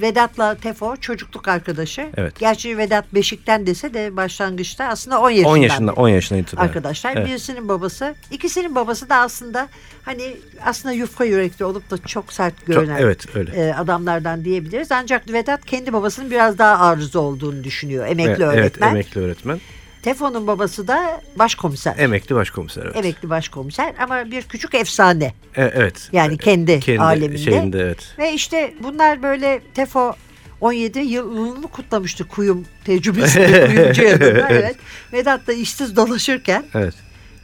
Vedat'la 0.00 0.54
Tefo 0.54 0.96
çocukluk 0.96 1.48
arkadaşı. 1.48 2.08
Evet. 2.16 2.38
Gerçi 2.38 2.78
Vedat 2.78 3.14
Beşik'ten 3.14 3.66
dese 3.66 3.94
de 3.94 4.16
başlangıçta 4.16 4.84
aslında 4.84 5.20
10 5.20 5.30
yaşından. 5.30 5.52
10 5.52 5.56
yaşında 5.56 5.92
10 5.92 6.08
yaşına 6.08 6.38
itibaren. 6.38 6.68
arkadaşlar. 6.68 7.16
Evet. 7.16 7.28
Birisinin 7.28 7.68
babası, 7.68 8.14
ikisinin 8.30 8.74
babası 8.74 9.08
da 9.08 9.16
aslında 9.16 9.68
hani 10.02 10.36
aslında 10.64 10.94
yufka 10.94 11.24
yürekli 11.24 11.64
olup 11.64 11.90
da 11.90 11.98
çok 11.98 12.32
sert 12.32 12.58
Çok, 12.58 12.66
görünen 12.66 12.98
evet 12.98 13.36
öyle. 13.36 13.50
e, 13.50 13.74
adamlardan 13.74 14.44
diyebiliriz. 14.44 14.92
Ancak 14.92 15.32
Vedat 15.32 15.64
kendi 15.64 15.92
babasının 15.92 16.30
biraz 16.30 16.58
daha 16.58 16.86
arıza 16.86 17.18
olduğunu 17.18 17.64
düşünüyor. 17.64 18.06
Emekli 18.06 18.30
evet, 18.30 18.40
öğretmen. 18.40 18.88
Evet, 18.88 18.94
emekli 18.94 19.20
öğretmen. 19.20 19.60
Tefo'nun 20.02 20.46
babası 20.46 20.88
da 20.88 21.20
başkomiser. 21.36 21.98
Emekli 21.98 22.34
başkomiser. 22.34 22.82
Evet. 22.84 22.96
Emekli 22.96 23.30
başkomiser 23.30 23.94
ama 23.98 24.30
bir 24.30 24.42
küçük 24.42 24.74
efsane. 24.74 25.24
E- 25.56 25.62
evet. 25.74 26.08
Yani 26.12 26.38
kendi 26.38 26.80
aleminde. 26.98 27.38
Şeyinde 27.38 27.80
evet. 27.80 28.14
Ve 28.18 28.32
işte 28.32 28.74
bunlar 28.82 29.22
böyle 29.22 29.60
Tefo 29.74 30.14
17 30.60 30.98
yılını 30.98 31.68
kutlamıştı 31.68 32.28
kuyum 32.28 32.64
tecrübesinde 32.84 33.66
kuyumcu 33.74 34.02
yanında. 34.02 34.48
Evet. 34.50 34.76
Vedat 35.12 35.46
da 35.46 35.52
işsiz 35.52 35.96
dolaşırken 35.96 36.64
Evet. 36.74 36.94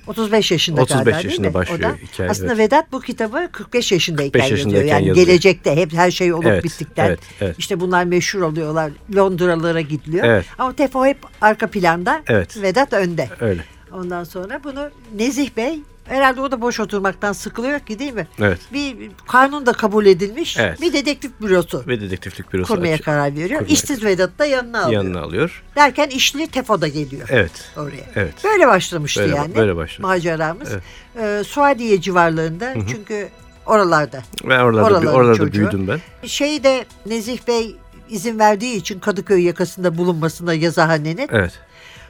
35 0.09 0.51
yaşında 0.51 0.81
35 0.83 1.05
galiba 1.05 1.21
yaşında 1.29 1.55
başlıyor 1.55 1.81
da. 1.83 1.97
hikaye, 2.13 2.31
Aslında 2.31 2.53
evet. 2.53 2.59
Vedat 2.59 2.93
bu 2.93 3.01
kitabı 3.01 3.49
45 3.53 3.93
yaşındayken 3.93 4.33
45 4.33 4.43
yazıyor. 4.43 4.59
yaşındayken 4.59 4.97
Yani 4.99 5.09
yazıyor. 5.09 5.27
gelecekte 5.27 5.77
hep 5.77 5.93
her 5.93 6.11
şey 6.11 6.33
olup 6.33 6.47
Evet, 6.47 6.65
bittikten 6.65 7.07
evet, 7.07 7.19
evet. 7.41 7.55
işte 7.59 7.81
bunlar 7.81 8.05
meşhur 8.05 8.41
oluyorlar. 8.41 8.91
Londralara 9.17 9.81
gidiliyor. 9.81 10.25
Evet. 10.25 10.45
Ama 10.59 10.73
Tefo 10.73 11.07
hep 11.07 11.19
arka 11.41 11.67
planda. 11.67 12.23
Evet. 12.27 12.63
Vedat 12.63 12.93
önde. 12.93 13.29
Öyle. 13.41 13.65
Ondan 13.93 14.25
sonra 14.25 14.61
bunu 14.65 14.91
Nezih 15.17 15.51
Bey 15.57 15.79
herhalde 16.09 16.41
o 16.41 16.51
da 16.51 16.61
boş 16.61 16.81
oturmaktan 16.81 17.33
sıkılıyor 17.33 17.81
ki 17.81 17.99
değil 17.99 18.13
mi? 18.13 18.27
Evet. 18.41 18.59
Bir 18.73 18.99
bir 18.99 19.11
kanun 19.29 19.67
da 19.67 19.73
kabul 19.73 20.07
edilmiş. 20.07 20.57
Evet. 20.59 20.81
Bir 20.81 20.93
dedektif 20.93 21.41
bürosu 21.41 21.85
Ve 21.87 22.01
dedektiflik 22.01 22.53
bürosu 22.53 22.75
kurmaya 22.75 22.95
aç- 22.95 23.03
karar 23.03 23.33
veriyor. 23.37 23.61
kurmaya- 23.61 23.73
İşsiz 23.73 24.05
Vedat'ı 24.05 24.39
da 24.39 24.47
yanına 24.47 24.85
alıyor. 24.85 25.03
yanına 25.05 25.21
alıyor. 25.21 25.63
Derken 25.77 26.09
işli 26.09 26.47
Tefo 26.47 26.81
da 26.81 26.89
geliyor 26.89 27.29
Evet. 27.31 27.71
oraya. 27.77 28.05
Evet. 28.17 28.35
Böyle 28.45 28.67
başlamıştı 28.67 29.21
Böyle- 29.23 29.37
yani. 29.37 29.55
böyle 29.57 29.77
başladı. 29.77 30.07
Maceramız. 30.07 30.69
Evet. 30.73 30.83
Ee, 31.21 31.45
Suadiye 31.45 32.01
civarlarında 32.01 32.75
çünkü 32.91 33.29
oralarda. 33.67 34.23
Ben 34.45 34.59
oralarda, 34.61 34.87
Oraların 34.89 35.07
oralarda 35.15 35.37
çocuğu. 35.37 35.61
büyüdüm 35.61 35.89
ben. 35.89 36.01
Şey 36.29 36.65
de 36.65 36.85
Nezih 37.07 37.39
Bey 37.49 37.77
izin 38.09 38.39
verdiği 38.39 38.77
için 38.77 39.01
Kadıköy 39.01 39.43
yakasında 39.45 39.99
bulunmasına 39.99 40.55
yazıhanenin. 40.55 41.29
Evet. 41.33 41.53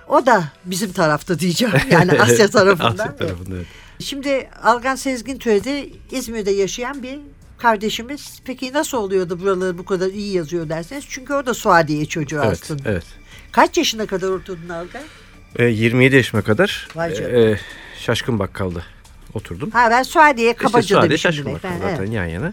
O 0.09 0.27
da 0.27 0.45
bizim 0.65 0.93
tarafta 0.93 1.39
diyeceğim. 1.39 1.75
Yani 1.91 2.13
Asya 2.23 2.49
tarafında. 2.49 2.87
Asya 2.89 3.17
tarafında. 3.17 3.55
evet. 3.57 3.67
Şimdi 4.01 4.49
Algan 4.63 4.95
Sezgin 4.95 5.39
Türedi 5.39 5.91
İzmir'de 6.11 6.51
yaşayan 6.51 7.03
bir 7.03 7.19
kardeşimiz. 7.59 8.39
Peki 8.45 8.73
nasıl 8.73 8.99
oluyor 8.99 9.31
da 9.31 9.41
buraları 9.41 9.79
bu 9.79 9.85
kadar 9.85 10.07
iyi 10.07 10.37
yazıyor 10.37 10.69
derseniz. 10.69 11.05
Çünkü 11.09 11.35
o 11.35 11.47
da 11.47 11.55
Suadiye 11.55 12.07
çocuğu 12.07 12.41
Evet. 12.45 12.59
aslında. 12.63 12.83
Evet. 12.91 13.05
Kaç 13.53 13.79
yaşına 13.79 14.07
kadar 14.07 14.29
oturdun 14.29 14.69
Algan? 14.69 15.03
E, 15.57 15.65
27 15.65 16.17
yaşıma 16.17 16.43
kadar 16.43 16.89
e, 16.97 17.41
e, 17.41 17.59
şaşkın 17.99 18.39
bakkalda 18.39 18.83
oturdum. 19.35 19.71
Ha 19.71 19.89
ben 19.91 20.03
Suadiye 20.03 20.51
İşte 20.51 20.63
kabaca 20.63 20.89
Suadiye 20.89 21.11
demişim. 21.11 21.33
şaşkın 21.33 21.55
bakkal 21.55 21.79
zaten 21.83 21.97
evet. 21.97 22.13
yan 22.13 22.25
yana. 22.27 22.53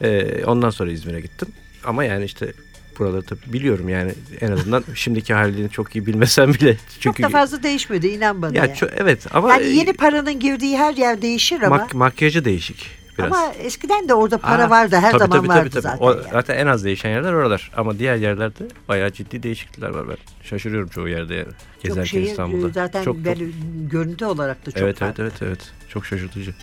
E, 0.00 0.44
ondan 0.44 0.70
sonra 0.70 0.90
İzmir'e 0.90 1.20
gittim. 1.20 1.48
Ama 1.84 2.04
yani 2.04 2.24
işte 2.24 2.52
buraları 2.98 3.22
tabii 3.22 3.52
biliyorum 3.52 3.88
yani 3.88 4.12
en 4.40 4.52
azından 4.52 4.84
şimdiki 4.94 5.34
halini 5.34 5.70
çok 5.70 5.96
iyi 5.96 6.06
bilmesem 6.06 6.54
bile. 6.54 6.74
Çok 6.74 6.80
Çünkü 7.00 7.22
da 7.22 7.28
fazla 7.28 7.62
değişmedi 7.62 8.06
inan 8.08 8.42
bana. 8.42 8.56
ya 8.56 8.64
yani. 8.64 8.76
ço- 8.76 8.90
evet 8.96 9.26
ama 9.34 9.52
yani 9.52 9.66
yeni 9.66 9.92
paranın 9.92 10.40
girdiği 10.40 10.78
her 10.78 10.94
yer 10.94 11.22
değişir 11.22 11.62
ama 11.62 11.76
mak- 11.76 11.96
makyajı 11.96 12.44
değişik 12.44 12.90
biraz. 13.18 13.32
ama 13.32 13.52
eskiden 13.52 14.08
de 14.08 14.14
orada 14.14 14.38
para 14.38 14.64
Aa, 14.64 14.70
vardı 14.70 14.96
her 14.96 15.10
tabii, 15.12 15.18
zaman 15.18 15.38
tabii, 15.38 15.48
vardı 15.48 15.70
tabii, 15.70 15.70
tabii. 15.70 15.82
zaten. 15.82 16.06
O, 16.06 16.10
yani. 16.10 16.22
Zaten 16.32 16.56
en 16.56 16.66
az 16.66 16.84
değişen 16.84 17.10
yerler 17.10 17.32
oralar. 17.32 17.70
Ama 17.76 17.98
diğer 17.98 18.16
yerlerde 18.16 18.68
bayağı 18.88 19.10
ciddi 19.10 19.42
değişiklikler 19.42 19.88
var. 19.88 20.08
Ben 20.08 20.16
şaşırıyorum 20.42 20.88
çoğu 20.88 21.08
yerde 21.08 21.34
yani. 21.34 21.48
Gezerken 21.82 22.02
Çok 22.02 22.06
şehir 22.10 22.26
İstanbul'da. 22.30 22.68
e, 22.68 22.72
zaten 22.72 23.02
çok, 23.04 23.16
çok, 23.16 23.24
böyle 23.24 23.44
görüntü 23.90 24.24
olarak 24.24 24.66
da 24.66 24.70
çok 24.70 24.82
evet, 24.82 24.96
evet 25.02 25.16
farklı. 25.16 25.22
evet 25.22 25.42
evet. 25.42 25.72
Çok 25.88 26.06
şaşırtıcı. 26.06 26.54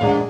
holding 0.00 0.29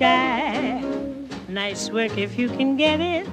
Nice 0.00 1.90
work 1.90 2.16
if 2.16 2.38
you 2.38 2.48
can 2.48 2.76
get 2.76 3.00
it, 3.00 3.28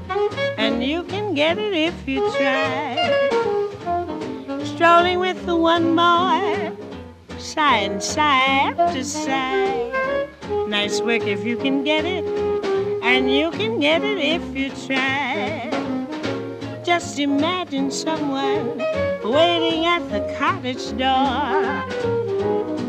and 0.58 0.84
you 0.84 1.04
can 1.04 1.34
get 1.34 1.58
it 1.58 1.74
if 1.74 2.08
you 2.08 2.30
try. 2.32 2.96
Strolling 4.66 5.20
with 5.20 5.46
the 5.46 5.56
one 5.56 5.96
more, 5.96 6.76
sighing 7.38 8.02
sigh 8.02 8.74
after 8.76 9.04
sigh. 9.04 9.92
Nice 10.68 11.00
work 11.00 11.24
if 11.24 11.46
you 11.46 11.56
can 11.58 11.86
get 11.86 12.04
it, 12.04 12.26
and 13.02 13.32
you 13.32 13.50
can 13.52 13.80
get 13.80 14.04
it 14.04 14.18
if 14.18 14.44
you 14.54 14.70
try. 14.86 15.70
Just 16.84 17.18
imagine 17.18 17.92
someone 17.92 18.78
waiting 19.24 19.86
at 19.86 20.04
the 20.10 20.20
cottage 20.38 20.92
door 20.98 22.17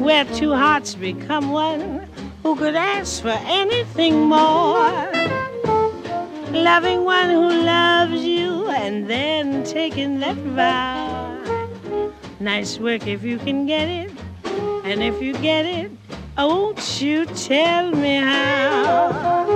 where 0.08 0.24
two 0.24 0.54
hearts 0.54 0.94
become 0.94 1.50
one. 1.50 2.08
Who 2.42 2.56
could 2.56 2.74
ask 2.74 3.20
for 3.20 3.38
anything 3.44 4.22
more? 4.22 4.88
Loving 6.50 7.04
one 7.04 7.28
who 7.28 7.48
loves 7.50 8.24
you 8.24 8.68
and 8.70 9.06
then 9.06 9.64
taking 9.64 10.20
that 10.20 10.38
vow. 10.56 11.36
Nice 12.40 12.78
work 12.78 13.06
if 13.06 13.22
you 13.22 13.36
can 13.36 13.66
get 13.66 13.86
it, 13.86 14.10
and 14.84 15.02
if 15.02 15.20
you 15.20 15.34
get 15.34 15.66
it, 15.66 15.90
won't 16.38 17.02
you 17.02 17.26
tell 17.26 17.90
me 17.90 18.16
how? 18.16 19.47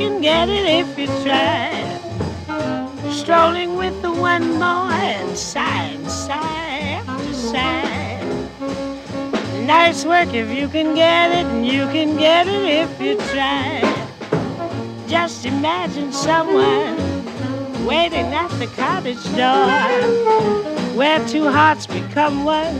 Can 0.00 0.22
get 0.22 0.48
it 0.48 0.64
if 0.66 0.98
you 0.98 1.06
try. 1.22 1.68
Strolling 3.12 3.76
with 3.76 4.00
the 4.00 4.10
one 4.10 4.58
boy 4.58 4.96
and 4.96 5.36
sigh 5.36 5.98
sigh 6.08 7.02
after 7.06 7.34
sigh. 7.34 8.18
Nice 9.66 10.06
work 10.06 10.32
if 10.32 10.48
you 10.58 10.68
can 10.68 10.94
get 10.94 11.30
it, 11.32 11.44
and 11.52 11.66
you 11.66 11.84
can 11.88 12.16
get 12.16 12.48
it 12.48 12.64
if 12.64 12.98
you 12.98 13.16
try. 13.28 13.82
Just 15.06 15.44
imagine 15.44 16.12
someone 16.12 16.96
waiting 17.84 18.32
at 18.32 18.48
the 18.58 18.68
cottage 18.68 19.22
door 19.36 19.68
where 20.96 21.20
two 21.28 21.46
hearts 21.46 21.86
become 21.86 22.44
one 22.44 22.74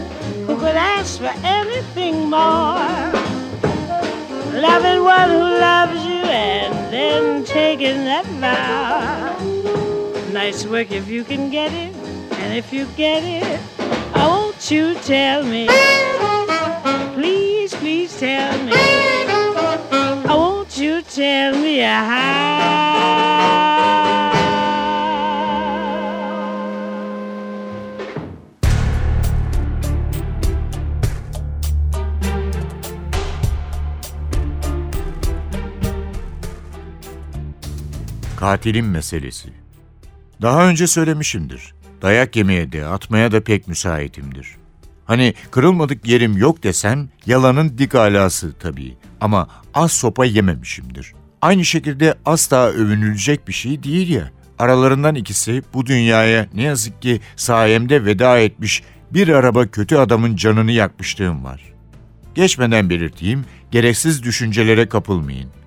who 0.46 0.56
could 0.56 0.76
ask 0.76 1.18
for 1.18 1.34
anything 1.44 2.30
more. 2.30 3.29
Loving 4.52 5.04
one 5.04 5.30
who 5.30 5.38
loves 5.38 6.04
you 6.04 6.24
and 6.24 6.92
then 6.92 7.44
taking 7.44 8.04
that 8.04 8.26
vow. 8.26 9.36
Nice 10.32 10.66
work 10.66 10.90
if 10.90 11.08
you 11.08 11.24
can 11.24 11.50
get 11.50 11.72
it, 11.72 11.94
and 12.32 12.52
if 12.52 12.72
you 12.72 12.86
get 12.96 13.22
it, 13.22 13.60
oh, 14.14 14.50
won't 14.60 14.70
you 14.70 14.94
tell 15.02 15.42
me? 15.44 15.68
Please, 17.14 17.74
please 17.74 18.18
tell 18.18 18.58
me. 18.64 18.72
Oh, 20.28 20.54
won't 20.56 20.78
you 20.78 21.02
tell 21.02 21.56
me 21.56 21.78
how? 21.78 22.79
Katilin 38.40 38.84
meselesi. 38.84 39.48
Daha 40.42 40.68
önce 40.68 40.86
söylemişimdir. 40.86 41.74
Dayak 42.02 42.36
yemeye 42.36 42.72
de 42.72 42.86
atmaya 42.86 43.32
da 43.32 43.44
pek 43.44 43.68
müsaitimdir. 43.68 44.56
Hani 45.04 45.34
kırılmadık 45.50 46.08
yerim 46.08 46.36
yok 46.36 46.62
desem 46.62 47.08
yalanın 47.26 47.78
dik 47.78 47.94
alası 47.94 48.52
tabii. 48.52 48.96
Ama 49.20 49.48
az 49.74 49.92
sopa 49.92 50.24
yememişimdir. 50.24 51.14
Aynı 51.42 51.64
şekilde 51.64 52.14
asla 52.24 52.66
övünülecek 52.66 53.48
bir 53.48 53.52
şey 53.52 53.82
değil 53.82 54.08
ya. 54.08 54.30
Aralarından 54.58 55.14
ikisi 55.14 55.62
bu 55.74 55.86
dünyaya 55.86 56.46
ne 56.54 56.62
yazık 56.62 57.02
ki 57.02 57.20
sayemde 57.36 58.04
veda 58.04 58.38
etmiş 58.38 58.82
bir 59.10 59.28
araba 59.28 59.66
kötü 59.66 59.96
adamın 59.96 60.36
canını 60.36 60.72
yakmışlığım 60.72 61.44
var. 61.44 61.72
Geçmeden 62.34 62.90
belirteyim, 62.90 63.44
gereksiz 63.70 64.22
düşüncelere 64.22 64.88
kapılmayın. 64.88 65.59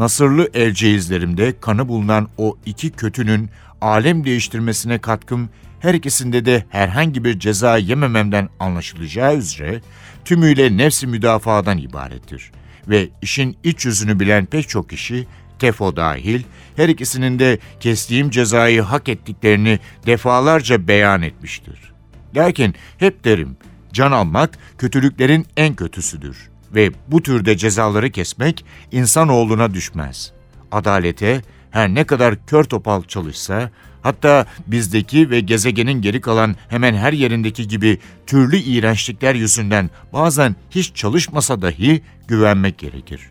Nasırlı 0.00 0.50
elceğizlerimde 0.54 1.60
kanı 1.60 1.88
bulunan 1.88 2.28
o 2.38 2.56
iki 2.66 2.90
kötünün 2.90 3.50
alem 3.80 4.24
değiştirmesine 4.24 4.98
katkım 4.98 5.50
her 5.80 5.94
ikisinde 5.94 6.44
de 6.44 6.64
herhangi 6.70 7.24
bir 7.24 7.38
ceza 7.38 7.76
yemememden 7.76 8.48
anlaşılacağı 8.60 9.36
üzere 9.36 9.80
tümüyle 10.24 10.76
nefsi 10.76 11.06
müdafadan 11.06 11.78
ibarettir. 11.78 12.52
Ve 12.88 13.08
işin 13.22 13.56
iç 13.64 13.86
yüzünü 13.86 14.20
bilen 14.20 14.46
pek 14.46 14.68
çok 14.68 14.90
kişi, 14.90 15.26
Tefo 15.58 15.96
dahil, 15.96 16.42
her 16.76 16.88
ikisinin 16.88 17.38
de 17.38 17.58
kestiğim 17.80 18.30
cezayı 18.30 18.82
hak 18.82 19.08
ettiklerini 19.08 19.78
defalarca 20.06 20.88
beyan 20.88 21.22
etmiştir. 21.22 21.92
Lakin 22.36 22.74
hep 22.98 23.24
derim, 23.24 23.56
can 23.92 24.12
almak 24.12 24.58
kötülüklerin 24.78 25.46
en 25.56 25.74
kötüsüdür 25.74 26.50
ve 26.74 26.90
bu 27.08 27.22
türde 27.22 27.56
cezaları 27.56 28.10
kesmek 28.10 28.64
insanoğluna 28.92 29.74
düşmez. 29.74 30.32
Adalete 30.72 31.42
her 31.70 31.94
ne 31.94 32.04
kadar 32.04 32.46
kör 32.46 32.64
topal 32.64 33.02
çalışsa, 33.02 33.70
hatta 34.02 34.46
bizdeki 34.66 35.30
ve 35.30 35.40
gezegenin 35.40 36.02
geri 36.02 36.20
kalan 36.20 36.56
hemen 36.68 36.94
her 36.94 37.12
yerindeki 37.12 37.68
gibi 37.68 37.98
türlü 38.26 38.56
iğrençlikler 38.56 39.34
yüzünden 39.34 39.90
bazen 40.12 40.56
hiç 40.70 40.94
çalışmasa 40.94 41.62
dahi 41.62 42.02
güvenmek 42.28 42.78
gerekir. 42.78 43.30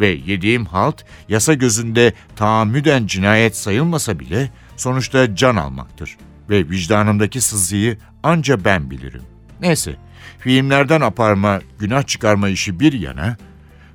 Ve 0.00 0.08
yediğim 0.08 0.64
halt 0.64 1.04
yasa 1.28 1.54
gözünde 1.54 2.12
tahammüden 2.36 3.06
cinayet 3.06 3.56
sayılmasa 3.56 4.18
bile 4.18 4.50
sonuçta 4.76 5.34
can 5.36 5.56
almaktır. 5.56 6.16
Ve 6.50 6.70
vicdanımdaki 6.70 7.40
sızıyı 7.40 7.98
anca 8.22 8.64
ben 8.64 8.90
bilirim. 8.90 9.22
Neyse, 9.60 9.96
filmlerden 10.38 11.00
aparma, 11.00 11.60
günah 11.78 12.06
çıkarma 12.06 12.48
işi 12.48 12.80
bir 12.80 12.92
yana, 12.92 13.36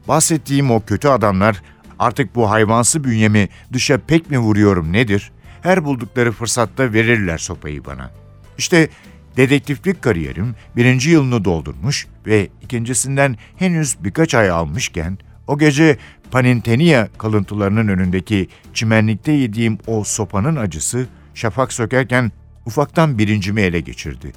bahsettiğim 0.08 0.72
o 0.72 0.86
kötü 0.86 1.08
adamlar 1.08 1.62
artık 2.00 2.36
bu 2.36 2.52
hayvansı 2.52 3.04
bünyemi 3.04 3.50
dışa 3.74 3.98
pek 4.08 4.32
mi 4.32 4.40
vuruyorum 4.40 4.94
nedir? 4.94 5.32
Her 5.62 5.86
buldukları 5.86 6.32
fırsatta 6.32 6.94
verirler 6.94 7.38
sopayı 7.38 7.86
bana. 7.86 8.12
İşte 8.58 8.90
dedektiflik 9.38 10.02
kariyerim 10.02 10.56
birinci 10.76 11.10
yılını 11.10 11.46
doldurmuş 11.46 12.08
ve 12.26 12.50
ikincisinden 12.62 13.38
henüz 13.58 14.04
birkaç 14.04 14.36
ay 14.36 14.50
almışken 14.50 15.18
o 15.48 15.58
gece 15.58 15.98
Panintenia 16.32 17.08
kalıntılarının 17.18 17.88
önündeki 17.88 18.48
çimenlikte 18.74 19.32
yediğim 19.32 19.78
o 19.88 20.04
sopanın 20.04 20.56
acısı 20.56 21.08
şafak 21.34 21.74
sökerken 21.74 22.32
ufaktan 22.66 23.18
birincimi 23.18 23.62
ele 23.62 23.80
geçirdi. 23.80 24.32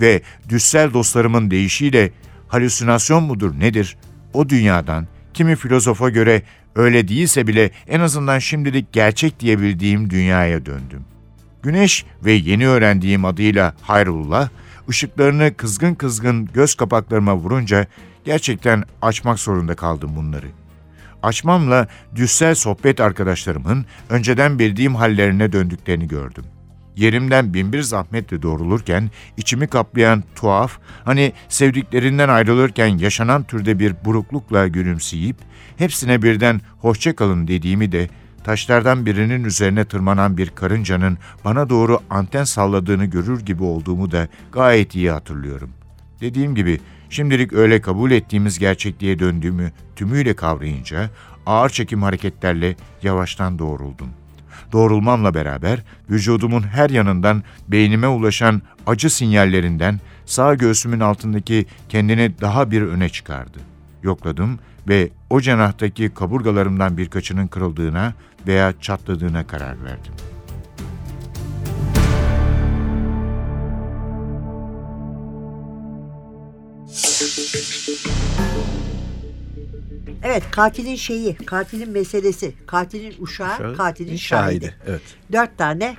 Ve 0.00 0.22
düssel 0.48 0.92
dostlarımın 0.92 1.50
deyişiyle 1.50 2.12
halüsinasyon 2.48 3.22
mudur 3.22 3.60
nedir? 3.60 3.96
O 4.34 4.48
dünyadan 4.48 5.06
kimi 5.34 5.56
filozofa 5.56 6.10
göre 6.10 6.42
öyle 6.74 7.08
değilse 7.08 7.46
bile 7.46 7.70
en 7.88 8.00
azından 8.00 8.38
şimdilik 8.38 8.92
gerçek 8.92 9.40
diyebildiğim 9.40 10.10
dünyaya 10.10 10.66
döndüm. 10.66 11.04
Güneş 11.62 12.04
ve 12.24 12.32
yeni 12.32 12.68
öğrendiğim 12.68 13.24
adıyla 13.24 13.74
Hayrullah, 13.82 14.48
ışıklarını 14.88 15.54
kızgın 15.56 15.94
kızgın 15.94 16.48
göz 16.54 16.74
kapaklarıma 16.74 17.36
vurunca 17.36 17.86
gerçekten 18.24 18.84
açmak 19.02 19.38
zorunda 19.38 19.74
kaldım 19.74 20.16
bunları. 20.16 20.46
Açmamla 21.22 21.88
düssel 22.14 22.54
sohbet 22.54 23.00
arkadaşlarımın 23.00 23.86
önceden 24.10 24.58
bildiğim 24.58 24.94
hallerine 24.94 25.52
döndüklerini 25.52 26.08
gördüm. 26.08 26.44
Yerimden 27.00 27.54
binbir 27.54 27.82
zahmetle 27.82 28.42
doğrulurken 28.42 29.10
içimi 29.36 29.66
kaplayan 29.66 30.24
tuhaf, 30.34 30.78
hani 31.04 31.32
sevdiklerinden 31.48 32.28
ayrılırken 32.28 32.98
yaşanan 32.98 33.42
türde 33.44 33.78
bir 33.78 33.94
buruklukla 34.04 34.68
gülümseyip 34.68 35.36
hepsine 35.76 36.22
birden 36.22 36.60
hoşça 36.78 37.16
kalın 37.16 37.48
dediğimi 37.48 37.92
de 37.92 38.08
taşlardan 38.44 39.06
birinin 39.06 39.44
üzerine 39.44 39.84
tırmanan 39.84 40.36
bir 40.36 40.50
karıncanın 40.50 41.18
bana 41.44 41.70
doğru 41.70 42.00
anten 42.10 42.44
salladığını 42.44 43.04
görür 43.04 43.40
gibi 43.40 43.62
olduğumu 43.62 44.10
da 44.10 44.28
gayet 44.52 44.94
iyi 44.94 45.10
hatırlıyorum. 45.10 45.70
Dediğim 46.20 46.54
gibi 46.54 46.80
şimdilik 47.10 47.52
öyle 47.52 47.80
kabul 47.80 48.10
ettiğimiz 48.10 48.58
gerçekliğe 48.58 49.18
döndüğümü 49.18 49.72
tümüyle 49.96 50.34
kavrayınca 50.34 51.10
ağır 51.46 51.70
çekim 51.70 52.02
hareketlerle 52.02 52.76
yavaştan 53.02 53.58
doğruldum. 53.58 54.08
Doğrulmamla 54.72 55.34
beraber 55.34 55.82
vücudumun 56.10 56.62
her 56.62 56.90
yanından 56.90 57.42
beynime 57.68 58.08
ulaşan 58.08 58.62
acı 58.86 59.10
sinyallerinden 59.10 60.00
sağ 60.26 60.54
göğsümün 60.54 61.00
altındaki 61.00 61.66
kendini 61.88 62.40
daha 62.40 62.70
bir 62.70 62.82
öne 62.82 63.08
çıkardı. 63.08 63.58
Yokladım 64.02 64.58
ve 64.88 65.10
o 65.30 65.40
cenahtaki 65.40 66.14
kaburgalarımdan 66.14 66.96
birkaçının 66.96 67.46
kırıldığına 67.46 68.14
veya 68.46 68.74
çatladığına 68.80 69.46
karar 69.46 69.84
verdim. 69.84 70.29
Evet 80.22 80.42
katilin 80.50 80.96
şeyi, 80.96 81.34
katilin 81.36 81.90
meselesi, 81.90 82.54
katilin 82.66 83.14
uşağı, 83.18 83.54
Uşağı, 83.54 83.76
katilin 83.76 84.16
şahidi. 84.16 84.74
Evet. 84.86 85.02
Dört 85.32 85.58
tane 85.58 85.96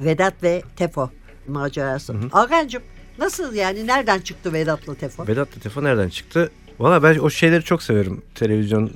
Vedat 0.00 0.42
ve 0.42 0.62
Tefo 0.76 1.10
macerası. 1.48 2.14
Algancığım 2.32 2.82
nasıl 3.18 3.54
yani 3.54 3.86
nereden 3.86 4.18
çıktı 4.18 4.52
Vedat'la 4.52 4.94
Tefo? 4.94 5.26
Vedat 5.28 5.48
Tefo 5.62 5.84
nereden 5.84 6.08
çıktı? 6.08 6.50
Valla 6.78 7.02
ben 7.02 7.18
o 7.18 7.30
şeyleri 7.30 7.62
çok 7.62 7.82
severim. 7.82 8.22
Televizyon 8.34 8.90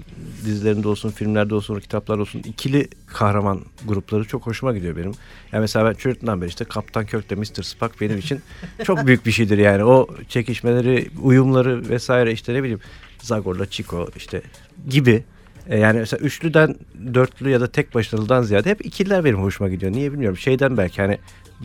dizilerinde 0.44 0.88
olsun, 0.88 1.10
filmlerde 1.10 1.54
olsun, 1.54 1.80
kitaplar 1.80 2.18
olsun. 2.18 2.42
ikili 2.44 2.88
kahraman 3.06 3.60
grupları 3.86 4.24
çok 4.24 4.46
hoşuma 4.46 4.72
gidiyor 4.72 4.96
benim. 4.96 5.12
Yani 5.52 5.60
mesela 5.60 5.86
ben 5.86 5.94
çocukluğumdan 5.94 6.40
beri 6.40 6.48
işte 6.48 6.64
Kaptan 6.64 7.06
Kirk 7.06 7.26
ile 7.26 7.34
Mr. 7.34 7.62
Spock 7.62 8.00
benim 8.00 8.18
için 8.18 8.40
çok 8.84 9.06
büyük 9.06 9.26
bir 9.26 9.32
şeydir 9.32 9.58
yani. 9.58 9.84
O 9.84 10.08
çekişmeleri, 10.28 11.10
uyumları 11.22 11.88
vesaire 11.88 12.32
işte 12.32 12.54
ne 12.54 12.62
bileyim 12.62 12.80
Zagor'la 13.22 13.66
Chico 13.70 14.08
işte 14.16 14.42
gibi 14.88 15.24
E, 15.68 15.78
yani 15.78 15.98
mesela 15.98 16.20
üçlüden 16.20 16.74
dörtlü 17.14 17.50
ya 17.50 17.60
da 17.60 17.66
tek 17.66 17.94
başarılıdan 17.94 18.42
ziyade 18.42 18.70
hep 18.70 18.86
ikililer 18.86 19.24
benim 19.24 19.42
hoşuma 19.42 19.70
gidiyor. 19.70 19.92
Niye 19.92 20.12
bilmiyorum. 20.12 20.36
Şeyden 20.38 20.76
belki 20.76 21.02
hani 21.02 21.18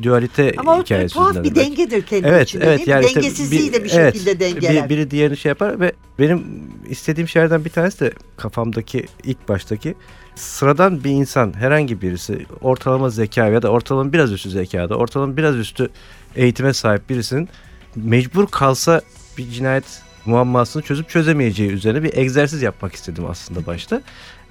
dualite 0.04 0.54
Ama 0.58 0.76
o 0.78 0.82
hikayesi 0.84 1.14
tuhaf 1.14 1.28
yüzünden 1.28 1.52
bir 1.52 1.56
belki. 1.56 1.70
dengedir 1.78 2.06
kendi 2.06 2.28
Evet, 2.28 2.48
içinde 2.48 2.66
evet. 2.66 2.88
Yani 2.88 3.06
işte 3.06 3.22
Dengesizliği 3.22 3.74
de 3.74 3.84
bir 3.84 3.92
evet, 3.94 4.14
şekilde 4.14 4.40
dengeler. 4.40 4.84
bir- 4.84 4.90
biri 4.90 5.12
diğerini 5.12 5.38
şey 5.38 5.50
yapar 5.50 5.80
ve 5.80 5.92
benim 6.20 6.44
istediğim 6.90 7.28
şeylerden 7.28 7.66
bir 7.66 7.70
tanesi 7.70 8.00
de 8.00 8.12
kafamdaki 8.38 9.06
ilk 9.24 9.50
baştaki 9.50 9.96
sıradan 10.36 11.04
bir 11.04 11.10
insan 11.12 11.54
herhangi 11.54 12.02
birisi 12.02 12.46
ortalama 12.62 13.10
zeka 13.10 13.48
ya 13.48 13.62
da 13.62 13.70
ortalama 13.70 14.14
biraz 14.14 14.32
üstü 14.32 14.50
zekada 14.50 14.96
ortalama 14.96 15.38
biraz 15.38 15.56
üstü 15.56 15.90
eğitime 16.36 16.74
sahip 16.74 17.10
birisinin 17.10 17.50
mecbur 17.96 18.48
kalsa 18.48 19.02
bir 19.38 19.50
cinayet 19.50 20.02
muammasını 20.26 20.84
çözüp 20.84 21.10
çözemeyeceği 21.10 21.70
üzerine 21.72 22.04
bir 22.04 22.18
egzersiz 22.18 22.62
yapmak 22.62 22.96
istedim 22.96 23.26
aslında 23.30 23.66
başta. 23.66 24.02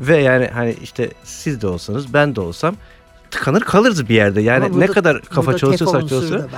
Ve 0.00 0.16
yani 0.16 0.46
hani 0.54 0.76
işte 0.82 1.10
siz 1.24 1.60
de 1.62 1.66
olsanız 1.66 2.14
ben 2.14 2.36
de 2.36 2.40
olsam 2.40 2.76
tıkanır 3.30 3.60
kalırız 3.60 4.08
bir 4.08 4.14
yerde. 4.14 4.40
Yani 4.40 4.64
Ama 4.64 4.68
ne 4.68 4.74
burada- 4.74 4.92
kadar 4.92 5.22
kafa 5.22 5.46
burada 5.46 5.58
çalışırsa 5.58 6.48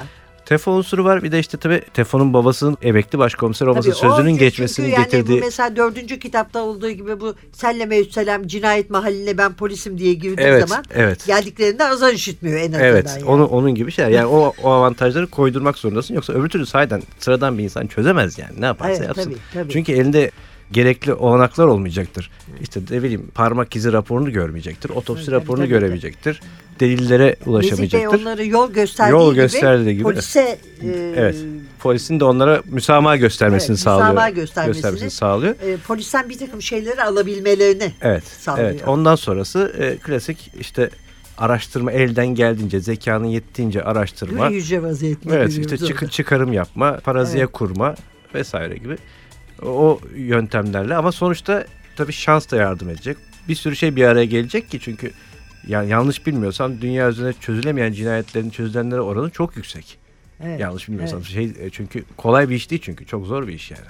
tefo 0.47 0.71
unsuru 0.71 1.05
var. 1.05 1.23
Bir 1.23 1.33
de 1.33 1.39
işte 1.39 1.59
tabii 1.59 1.81
Tefo'nun 1.95 2.35
babasının 2.35 2.77
emekli 2.83 3.19
başkomiser 3.19 3.67
olması 3.67 3.91
Tabii 3.91 4.07
o 4.07 4.11
sözünün 4.11 4.31
çünkü 4.31 4.45
geçmesini 4.45 4.91
yani 4.91 5.05
getirdiği. 5.05 5.41
Bu 5.41 5.45
mesela 5.45 5.77
dördüncü 5.77 6.19
kitapta 6.19 6.63
olduğu 6.63 6.91
gibi 6.91 7.21
bu 7.21 7.35
Selleme 7.53 7.99
Üsselam 7.99 8.47
cinayet 8.47 8.91
mahalline 8.91 9.39
ben 9.39 9.53
polisim 9.53 9.99
diye 9.99 10.15
girdiği 10.15 10.43
Evet, 10.43 10.69
zaman 10.69 10.85
evet. 10.95 11.27
geldiklerinde 11.27 11.85
azar 11.85 12.13
işitmiyor 12.13 12.59
en 12.59 12.65
azından. 12.65 12.81
Evet, 12.85 13.07
yani. 13.17 13.25
onu 13.25 13.47
onun 13.47 13.75
gibi 13.75 13.93
şeyler. 13.93 14.11
Yani 14.11 14.27
o, 14.27 14.53
o 14.63 14.71
avantajları 14.71 15.27
koydurmak 15.27 15.79
zorundasın. 15.79 16.15
Yoksa 16.15 16.33
öbür 16.33 16.49
türlü 16.49 16.67
sahiden 16.67 17.03
sıradan 17.19 17.59
bir 17.59 17.65
insan 17.65 17.87
çözemez 17.87 18.39
yani. 18.39 18.61
Ne 18.61 18.67
yaparsa 18.67 18.95
Evet, 18.95 19.07
yapsın. 19.07 19.25
tabii, 19.25 19.37
tabii. 19.55 19.73
Çünkü 19.73 19.93
elinde 19.93 20.31
gerekli 20.73 21.15
olanaklar 21.15 21.65
olmayacaktır. 21.67 22.31
İşte 22.61 22.81
ne 22.91 23.03
bileyim 23.03 23.31
parmak 23.35 23.77
izi 23.77 23.93
raporunu 23.93 24.33
görmeyecektir. 24.33 24.91
Otopsi 24.91 25.27
Tabii, 25.27 25.35
raporunu 25.37 25.63
tabii, 25.63 25.69
göremeyecektir. 25.69 26.41
Delillere 26.81 27.27
Nezih 27.27 27.49
ulaşamayacaktır. 27.49 28.21
onları 28.21 28.47
yol 28.47 28.73
gösterdiği 28.73 29.13
Yol 29.13 29.31
gibi, 29.33 29.43
gösterdiği 29.43 29.93
gibi. 29.95 30.03
polise 30.03 30.59
e, 30.83 30.89
Evet. 31.17 31.37
Polisin 31.81 32.21
de 32.21 32.25
onlara 32.25 32.63
müsamaha 32.65 33.17
göstermesini 33.17 33.75
Evet, 33.75 33.81
sağlıyor. 33.81 34.09
müsamaha 34.09 34.31
göstermesini. 34.31 35.11
sağlıyor. 35.11 35.55
e, 35.63 35.77
polisten 35.77 36.29
bir 36.29 36.39
takım 36.39 36.63
şeyleri 36.63 37.03
alabilmelerini 37.03 37.93
Evet. 38.03 38.25
sağlıyor. 38.25 38.71
Evet. 38.71 38.89
Ondan 38.89 39.15
sonrası 39.17 39.73
e, 39.79 39.97
klasik 39.97 40.51
işte 40.61 40.91
araştırma 41.39 41.93
elden 41.93 42.27
geldiğince, 42.27 42.81
zekanın 42.81 43.25
yettiğince 43.27 43.83
araştırma. 43.83 44.49
Yüce 44.49 44.83
vaziyetinde 44.83 45.37
Evet 45.37 45.59
işte 45.59 45.79
çık- 45.79 45.97
orada. 46.03 46.11
çıkarım 46.11 46.53
yapma, 46.53 46.97
paraziye 47.05 47.43
Evet. 47.45 47.53
kurma 47.53 47.95
vesaire 48.35 48.77
gibi 48.77 48.97
o 49.63 50.01
yöntemlerle 50.15 50.97
ama 50.97 51.13
sonuçta 51.13 51.67
tabii 51.97 52.13
şans 52.13 52.51
da 52.51 52.57
yardım 52.57 52.91
edecek. 52.91 53.17
Bir 53.49 53.55
sürü 53.55 53.77
şey 53.77 53.97
bir 53.97 54.05
araya 54.05 54.27
gelecek 54.27 54.71
ki 54.71 54.81
çünkü 54.81 55.13
yani 55.67 55.91
yanlış 55.91 56.27
bilmiyorsam 56.27 56.81
dünya 56.81 57.09
üzerinde 57.09 57.33
çözülemeyen 57.41 57.93
cinayetlerin 57.93 58.51
çözülenlere 58.51 59.01
oranı 59.01 59.31
çok 59.31 59.57
yüksek. 59.57 59.99
Evet, 60.41 60.61
Yanlış 60.61 60.89
bilmiyorsam 60.89 61.19
evet. 61.19 61.29
şey 61.29 61.67
e, 61.67 61.71
çünkü 61.71 62.05
kolay 62.17 62.49
bir 62.49 62.55
iş 62.55 62.71
değil 62.71 62.83
çünkü 62.85 63.07
çok 63.07 63.27
zor 63.27 63.49
bir 63.49 63.53
iş 63.53 63.71
yani. 63.71 63.87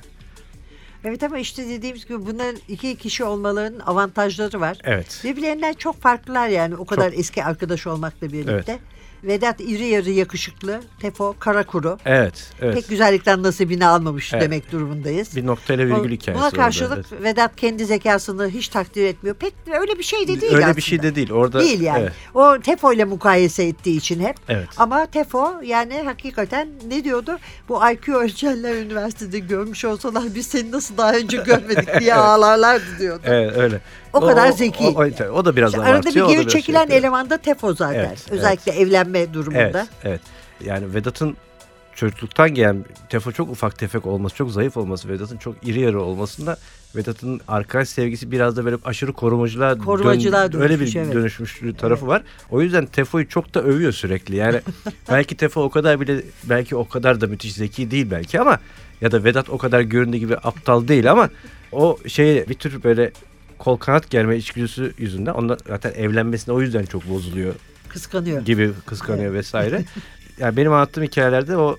Evet 1.04 1.22
ama 1.22 1.38
işte 1.38 1.68
dediğimiz 1.68 2.06
gibi 2.06 2.26
bunların 2.26 2.56
iki 2.68 2.96
kişi 2.96 3.24
olmalarının 3.24 3.80
avantajları 3.80 4.60
var. 4.60 4.78
Evet. 4.84 5.20
Birbirlerinden 5.24 5.72
çok 5.72 6.00
farklılar 6.00 6.48
yani 6.48 6.76
o 6.76 6.84
kadar 6.84 7.12
eski 7.12 7.44
arkadaş 7.44 7.86
olmakla 7.86 8.32
birlikte. 8.32 8.72
Evet. 8.72 8.80
Vedat 9.26 9.60
iri 9.60 9.84
yarı 9.86 10.10
yakışıklı, 10.10 10.80
Tefo 11.00 11.34
kara 11.38 11.66
kuru. 11.66 11.98
Evet, 12.04 12.52
evet. 12.60 12.74
Pek 12.74 12.88
güzellikten 12.88 13.42
nasibini 13.42 13.86
almamış 13.86 14.32
Evet. 14.34 14.42
demek 14.42 14.72
durumundayız. 14.72 15.36
bir 15.36 15.46
noktayla 15.46 15.86
virgül 15.86 16.10
hikayesi 16.12 16.34
Buna 16.34 16.44
orada, 16.46 16.56
karşılık 16.56 17.06
evet. 17.12 17.22
Vedat 17.22 17.56
kendi 17.56 17.84
zekasını 17.86 18.48
hiç 18.48 18.68
takdir 18.68 19.04
etmiyor. 19.04 19.36
Pek 19.36 19.54
öyle 19.80 19.98
bir 19.98 20.02
şey 20.02 20.28
de 20.28 20.40
değil 20.40 20.52
Öyle 20.54 20.64
aslında. 20.64 20.76
bir 20.76 20.82
şey 20.82 21.02
de 21.02 21.14
değil. 21.14 21.30
Orada 21.32 21.60
Değil 21.60 21.80
yani. 21.80 22.02
Evet. 22.02 22.12
O 22.34 22.58
Tefo 22.60 22.92
ile 22.92 23.04
mukayese 23.04 23.64
ettiği 23.64 23.96
için 23.96 24.20
hep. 24.20 24.36
Evet. 24.48 24.68
Ama 24.76 25.06
Tefo 25.06 25.52
yani 25.64 26.02
hakikaten 26.04 26.68
ne 26.88 27.04
diyordu? 27.04 27.38
Bu 27.68 27.80
IQ 27.92 28.14
ölçenler 28.14 28.74
üniversitede 28.74 29.38
görmüş 29.38 29.84
olsalar 29.84 30.24
biz 30.34 30.46
seni 30.46 30.70
nasıl 30.72 30.96
daha 30.96 31.12
önce 31.14 31.36
görmedik 31.36 32.00
diye 32.00 32.14
ağlarlardı 32.36 32.84
diyordu. 32.98 33.22
Evet, 33.24 33.56
öyle. 33.56 33.80
O 34.16 34.20
kadar 34.26 34.50
zeki. 34.52 34.84
O, 34.84 34.88
o- 35.02 35.32
o 35.38 35.44
da 35.44 35.56
biraz 35.56 35.70
İşte 35.74 35.84
arada 35.84 36.14
bir 36.14 36.20
o 36.20 36.28
geri 36.28 36.42
şey 36.42 36.48
çekilen 36.48 36.80
yapıyor. 36.80 36.98
eleman 36.98 37.30
da 37.30 37.36
Tefo 37.38 37.74
zaten. 37.74 38.04
Evet, 38.04 38.26
Özellikle 38.30 38.72
evlenme 38.72 39.34
durumunda. 39.34 39.60
Evet, 39.62 39.86
evet. 40.04 40.20
Yani 40.64 40.94
Vedat'ın 40.94 41.36
çocukluktan 41.94 42.54
gelen 42.54 42.84
Tefo 43.08 43.32
çok 43.32 43.50
ufak 43.50 43.78
tefek 43.78 44.06
olması, 44.06 44.36
çok 44.36 44.50
zayıf 44.50 44.76
olması, 44.76 45.08
Vedat'ın 45.08 45.36
çok 45.36 45.54
iri 45.68 45.80
yarı 45.80 46.02
olmasında 46.02 46.56
Vedat'ın 46.96 47.40
arkadaş 47.48 47.88
sevgisi 47.88 48.32
biraz 48.32 48.56
da 48.56 48.64
böyle 48.64 48.76
aşırı 48.84 49.12
korumacılığa, 49.12 49.78
Korumacılığa 49.78 50.52
dön- 50.52 50.60
öyle 50.60 50.74
bir 50.74 50.78
dönüşmüş, 50.80 50.96
evet. 51.04 51.14
dönüşmüşlüğü 51.14 51.76
tarafı 51.76 52.06
var. 52.06 52.22
O 52.50 52.62
yüzden 52.62 52.86
Tefo'yu 52.86 53.28
çok 53.28 53.54
da 53.54 53.62
övüyor 53.62 53.92
sürekli. 53.92 54.36
Yani 54.36 54.60
belki 55.10 55.36
Tefo 55.36 55.60
o 55.62 55.70
kadar 55.70 56.00
bile 56.00 56.22
belki 56.44 56.76
o 56.76 56.88
kadar 56.88 57.20
da 57.20 57.26
müthiş 57.26 57.52
zeki 57.54 57.90
değil 57.90 58.10
belki 58.10 58.40
ama 58.40 58.58
ya 59.00 59.12
da 59.12 59.24
Vedat 59.24 59.50
o 59.50 59.58
kadar 59.58 59.80
göründüğü 59.80 60.16
gibi 60.16 60.36
aptal 60.36 60.88
değil 60.88 61.10
ama 61.10 61.30
o 61.72 61.98
şey 62.06 62.48
bir 62.48 62.54
tür 62.54 62.82
böyle 62.82 63.12
kol 63.58 63.76
kanat 63.76 64.10
germe 64.10 64.36
içgüdüsü 64.36 64.92
yüzünden 64.98 65.32
ondan 65.32 65.58
zaten 65.66 65.92
evlenmesine 65.92 66.54
o 66.54 66.60
yüzden 66.60 66.84
çok 66.84 67.08
bozuluyor 67.10 67.54
Kıskanıyor. 67.88 68.42
gibi 68.44 68.70
kıskanıyor 68.86 69.32
vesaire. 69.34 69.84
yani 70.38 70.56
benim 70.56 70.72
anlattığım 70.72 71.04
hikayelerde 71.04 71.56
o 71.56 71.78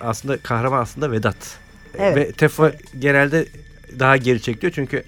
aslında 0.00 0.36
kahraman 0.38 0.82
aslında 0.82 1.12
Vedat. 1.12 1.36
Evet. 1.98 2.16
Ve 2.16 2.32
Tefo 2.32 2.70
genelde 2.98 3.46
daha 3.98 4.16
geri 4.16 4.42
çekiliyor 4.42 4.72
çünkü 4.72 5.02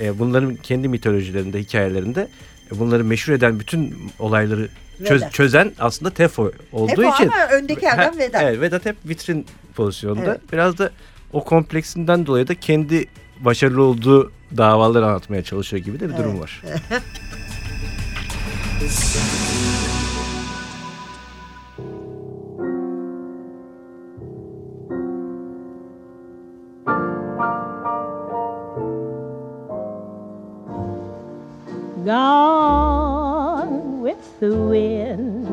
e, 0.00 0.18
bunların 0.18 0.56
kendi 0.56 0.88
mitolojilerinde, 0.88 1.58
hikayelerinde 1.60 2.28
e, 2.74 2.78
bunları 2.78 3.04
meşhur 3.04 3.32
eden 3.32 3.60
bütün 3.60 3.96
olayları 4.18 4.68
çöz- 5.04 5.20
Vedat. 5.20 5.32
çözen 5.32 5.72
aslında 5.78 6.10
Tefo 6.10 6.52
olduğu 6.72 6.94
Tefo 6.94 7.14
için. 7.14 7.28
ama 7.28 7.46
öndeki 7.52 7.90
adam 7.92 8.18
Vedat. 8.18 8.42
Evet, 8.42 8.60
Vedat 8.60 8.86
hep 8.86 8.96
vitrin 9.08 9.46
pozisyonunda. 9.74 10.30
Evet. 10.30 10.52
Biraz 10.52 10.78
da 10.78 10.90
o 11.32 11.44
kompleksinden 11.44 12.26
dolayı 12.26 12.48
da 12.48 12.54
kendi 12.54 13.06
başarılı 13.40 13.82
olduğu 13.82 14.32
davaları 14.56 15.06
anlatmaya 15.06 15.42
çalışıyor 15.42 15.82
gibi 15.84 16.00
de 16.00 16.08
bir 16.08 16.16
durum 16.16 16.40
var. 16.40 16.62
gone 32.04 34.02
with 34.02 34.38
the 34.40 34.50
wind, 34.50 35.46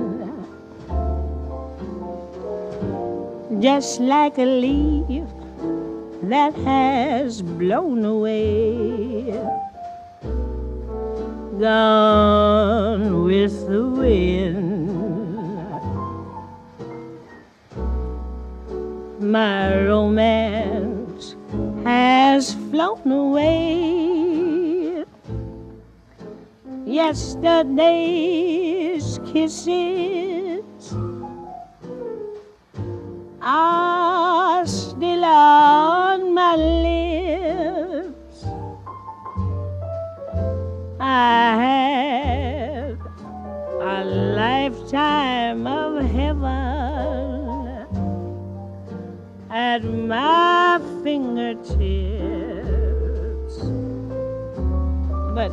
just 3.62 4.02
like 4.02 4.38
a 4.38 4.46
leaf 4.46 5.41
that 6.24 6.54
has 6.54 7.42
blown 7.42 8.06
away. 8.06 9.32
Gone 11.60 13.24
with 13.24 13.68
the 13.68 13.84
wind. 13.86 14.90
My 19.20 19.86
romance 19.86 21.36
has 21.84 22.54
flown 22.70 23.12
away. 23.12 25.06
Yesterday's 26.86 28.00
kisses 29.32 30.94
are 33.42 33.81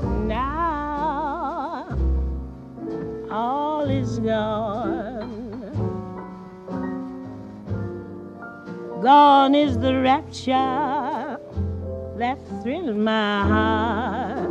But 0.01 0.11
now 0.27 1.97
all 3.31 3.89
is 3.91 4.19
gone. 4.21 5.39
Gone 9.03 9.55
is 9.55 9.79
the 9.79 10.01
rapture 10.01 11.39
that 12.17 12.39
thrilled 12.63 12.97
my 12.97 13.43
heart. 13.47 14.51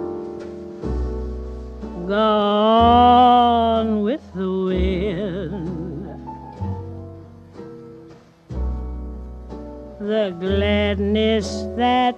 Gone 2.08 4.02
with 4.04 4.22
the 4.34 4.50
wind. 4.50 5.68
The 10.00 10.36
gladness 10.40 11.66
that 11.76 12.16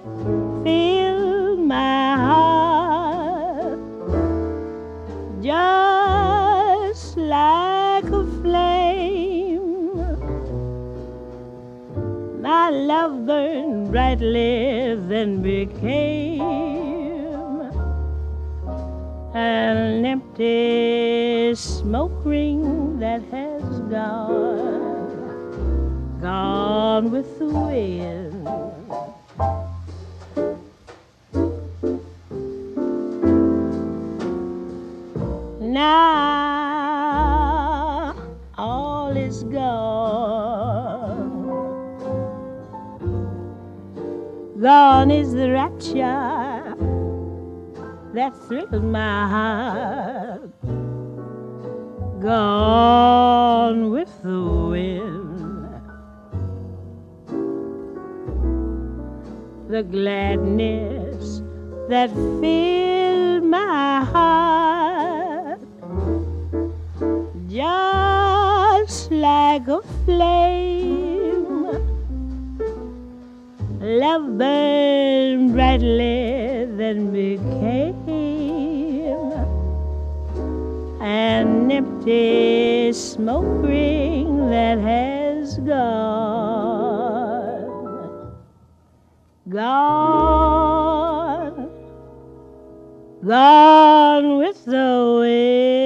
filled 0.62 1.58
my 1.58 2.16
heart 2.16 2.59
brightly 13.90 14.96
then 15.08 15.42
became 15.42 16.40
an 19.34 20.04
empty 20.04 21.54
smoke 21.54 22.24
ring 22.24 22.98
that 22.98 23.22
has 23.30 23.62
gone, 23.90 25.10
gone 26.20 27.10
with 27.10 27.38
the 27.38 27.46
wind. 27.46 28.29
Gone 44.60 45.10
is 45.10 45.32
the 45.32 45.50
rapture 45.52 46.76
that 48.12 48.36
thrilled 48.46 48.84
my 48.84 49.26
heart. 49.26 50.50
Gone 52.20 53.90
with 53.90 54.12
the 54.22 54.42
wind. 54.68 55.64
The 59.70 59.82
gladness 59.82 61.40
that 61.88 62.10
filled 62.10 63.44
my 63.44 64.04
heart. 64.04 65.60
Just 67.48 69.10
like 69.10 69.68
a 69.68 69.80
flame. 70.04 70.99
Love 73.98 74.38
burned 74.38 75.52
brightly, 75.52 76.64
then 76.76 77.10
became 77.10 77.96
an 81.00 81.72
empty 81.72 82.92
smoke 82.92 83.64
ring 83.66 84.48
that 84.48 84.78
has 84.78 85.58
gone, 85.58 85.72
gone, 89.48 90.08
gone 93.26 94.38
with 94.38 94.64
the 94.66 95.18
wind. 95.20 95.79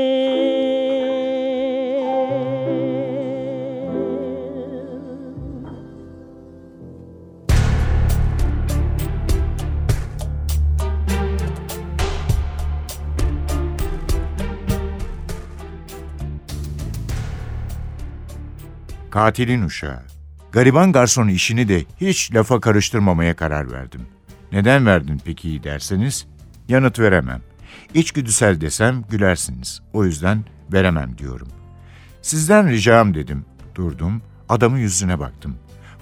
Katilin 19.14 19.62
uşağı. 19.62 20.02
Gariban 20.52 20.92
garson 20.92 21.28
işini 21.28 21.68
de 21.68 21.84
hiç 22.00 22.34
lafa 22.34 22.60
karıştırmamaya 22.60 23.36
karar 23.36 23.72
verdim. 23.72 24.00
Neden 24.52 24.86
verdin 24.86 25.20
peki 25.24 25.62
derseniz 25.64 26.26
yanıt 26.68 26.98
veremem. 26.98 27.40
İçgüdüsel 27.94 28.60
desem 28.60 29.04
gülersiniz. 29.10 29.82
O 29.92 30.04
yüzden 30.04 30.44
veremem 30.72 31.18
diyorum. 31.18 31.48
Sizden 32.22 32.70
ricam 32.70 33.14
dedim. 33.14 33.44
Durdum, 33.74 34.22
adamın 34.48 34.78
yüzüne 34.78 35.18
baktım. 35.18 35.56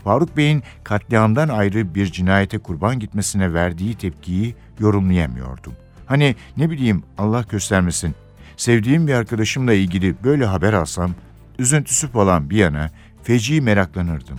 Faruk 0.05 0.37
Bey'in 0.37 0.63
katliamdan 0.85 1.49
ayrı 1.49 1.95
bir 1.95 2.07
cinayete 2.07 2.59
kurban 2.59 2.99
gitmesine 2.99 3.55
verdiği 3.55 3.95
tepkiyi 3.95 4.55
yorumlayamıyordum. 4.79 5.73
Hani 6.07 6.37
ne 6.57 6.71
bileyim 6.71 7.03
Allah 7.19 7.45
göstermesin. 7.51 8.15
Sevdiğim 8.57 9.07
bir 9.07 9.15
arkadaşımla 9.15 9.73
ilgili 9.73 10.15
böyle 10.25 10.47
haber 10.47 10.73
alsam, 10.73 11.15
üzüntüsü 11.63 12.09
falan 12.09 12.51
bir 12.51 12.57
yana 12.57 12.91
feci 13.23 13.61
meraklanırdım. 13.61 14.39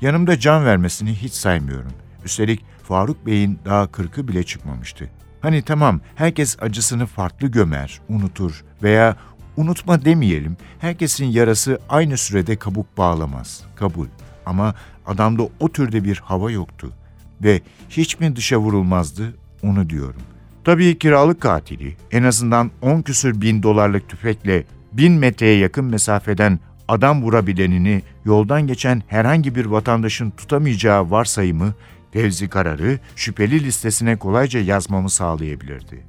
Yanımda 0.00 0.38
can 0.38 0.64
vermesini 0.64 1.14
hiç 1.14 1.32
saymıyorum. 1.32 1.92
Üstelik 2.24 2.64
Faruk 2.82 3.26
Bey'in 3.26 3.58
daha 3.64 3.86
kırkı 3.86 4.28
bile 4.28 4.42
çıkmamıştı. 4.42 5.10
Hani 5.40 5.62
tamam 5.62 6.00
herkes 6.14 6.56
acısını 6.62 7.06
farklı 7.06 7.48
gömer, 7.48 8.00
unutur 8.08 8.64
veya 8.82 9.16
unutma 9.56 10.04
demeyelim. 10.04 10.56
Herkesin 10.78 11.26
yarası 11.26 11.78
aynı 11.88 12.16
sürede 12.16 12.56
kabuk 12.56 12.98
bağlamaz. 12.98 13.62
Kabul. 13.76 14.06
Ama 14.46 14.74
adamda 15.06 15.42
o 15.60 15.72
türde 15.72 16.04
bir 16.04 16.16
hava 16.16 16.50
yoktu. 16.50 16.90
Ve 17.42 17.60
hiç 17.90 18.20
mi 18.20 18.36
dışa 18.36 18.56
vurulmazdı 18.56 19.34
onu 19.62 19.90
diyorum. 19.90 20.22
Tabii 20.64 20.98
kiralık 20.98 21.40
katili 21.40 21.96
en 22.12 22.22
azından 22.22 22.70
10 22.82 23.02
küsür 23.02 23.40
bin 23.40 23.62
dolarlık 23.62 24.08
tüfekle 24.08 24.64
bin 24.96 25.12
metreye 25.12 25.58
yakın 25.58 25.84
mesafeden 25.84 26.58
adam 26.88 27.22
vurabilenini 27.22 28.02
yoldan 28.24 28.66
geçen 28.66 29.02
herhangi 29.08 29.54
bir 29.54 29.66
vatandaşın 29.66 30.30
tutamayacağı 30.30 31.10
varsayımı 31.10 31.74
Fevzi 32.12 32.48
Karar'ı 32.48 32.98
şüpheli 33.16 33.64
listesine 33.64 34.16
kolayca 34.16 34.60
yazmamı 34.60 35.10
sağlayabilirdi. 35.10 36.04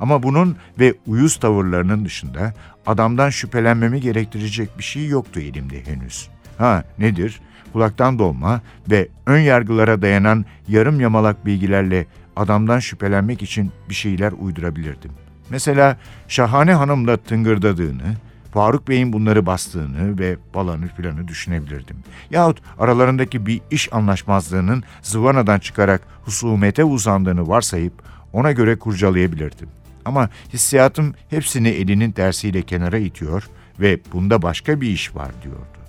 Ama 0.00 0.22
bunun 0.22 0.56
ve 0.78 0.94
uyuz 1.06 1.36
tavırlarının 1.36 2.04
dışında 2.04 2.54
adamdan 2.86 3.30
şüphelenmemi 3.30 4.00
gerektirecek 4.00 4.78
bir 4.78 4.82
şey 4.82 5.06
yoktu 5.06 5.40
elimde 5.40 5.86
henüz. 5.86 6.28
Ha 6.58 6.84
nedir? 6.98 7.40
Kulaktan 7.72 8.18
dolma 8.18 8.60
ve 8.90 9.08
ön 9.26 9.38
yargılara 9.38 10.02
dayanan 10.02 10.44
yarım 10.68 11.00
yamalak 11.00 11.46
bilgilerle 11.46 12.06
adamdan 12.36 12.78
şüphelenmek 12.78 13.42
için 13.42 13.72
bir 13.88 13.94
şeyler 13.94 14.32
uydurabilirdim. 14.32 15.10
Mesela 15.50 15.96
Şahane 16.28 16.74
Hanım'la 16.74 17.16
tıngırdadığını, 17.16 18.14
Faruk 18.52 18.88
Bey'in 18.88 19.12
bunları 19.12 19.46
bastığını 19.46 20.18
ve 20.18 20.36
falanı 20.52 20.88
filanı 20.88 21.28
düşünebilirdim. 21.28 21.96
Yahut 22.30 22.58
aralarındaki 22.78 23.46
bir 23.46 23.60
iş 23.70 23.92
anlaşmazlığının 23.92 24.84
zıvanadan 25.02 25.58
çıkarak 25.58 26.02
husumete 26.24 26.84
uzandığını 26.84 27.48
varsayıp 27.48 27.92
ona 28.32 28.52
göre 28.52 28.78
kurcalayabilirdim. 28.78 29.68
Ama 30.04 30.30
hissiyatım 30.52 31.14
hepsini 31.30 31.68
elinin 31.68 32.12
tersiyle 32.12 32.62
kenara 32.62 32.98
itiyor 32.98 33.48
ve 33.80 34.00
bunda 34.12 34.42
başka 34.42 34.80
bir 34.80 34.88
iş 34.88 35.14
var 35.16 35.30
diyordu. 35.42 35.80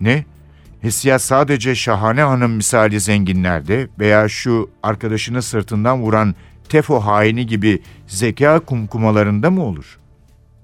Ne? 0.00 0.24
Hissiyat 0.82 1.22
sadece 1.22 1.74
şahane 1.74 2.22
hanım 2.22 2.52
misali 2.52 3.00
zenginlerde 3.00 3.88
veya 3.98 4.28
şu 4.28 4.70
arkadaşını 4.82 5.42
sırtından 5.42 6.00
vuran 6.00 6.34
tefo 6.68 7.00
haini 7.00 7.46
gibi 7.46 7.82
zeka 8.06 8.60
kumkumalarında 8.60 9.50
mı 9.50 9.62
olur? 9.62 9.98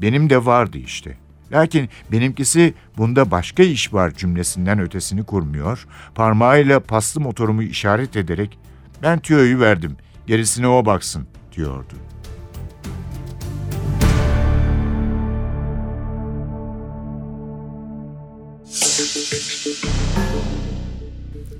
Benim 0.00 0.30
de 0.30 0.46
vardı 0.46 0.78
işte. 0.78 1.16
Lakin 1.52 1.88
benimkisi 2.12 2.74
bunda 2.96 3.30
başka 3.30 3.62
iş 3.62 3.92
var 3.92 4.14
cümlesinden 4.14 4.80
ötesini 4.80 5.24
kurmuyor, 5.24 5.86
parmağıyla 6.14 6.80
paslı 6.80 7.20
motorumu 7.20 7.62
işaret 7.62 8.16
ederek 8.16 8.58
ben 9.02 9.18
tüyoyu 9.18 9.60
verdim, 9.60 9.96
gerisine 10.26 10.68
o 10.68 10.86
baksın 10.86 11.26
diyordu. 11.56 11.94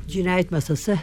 Cinayet 0.08 0.50
Masası 0.50 0.98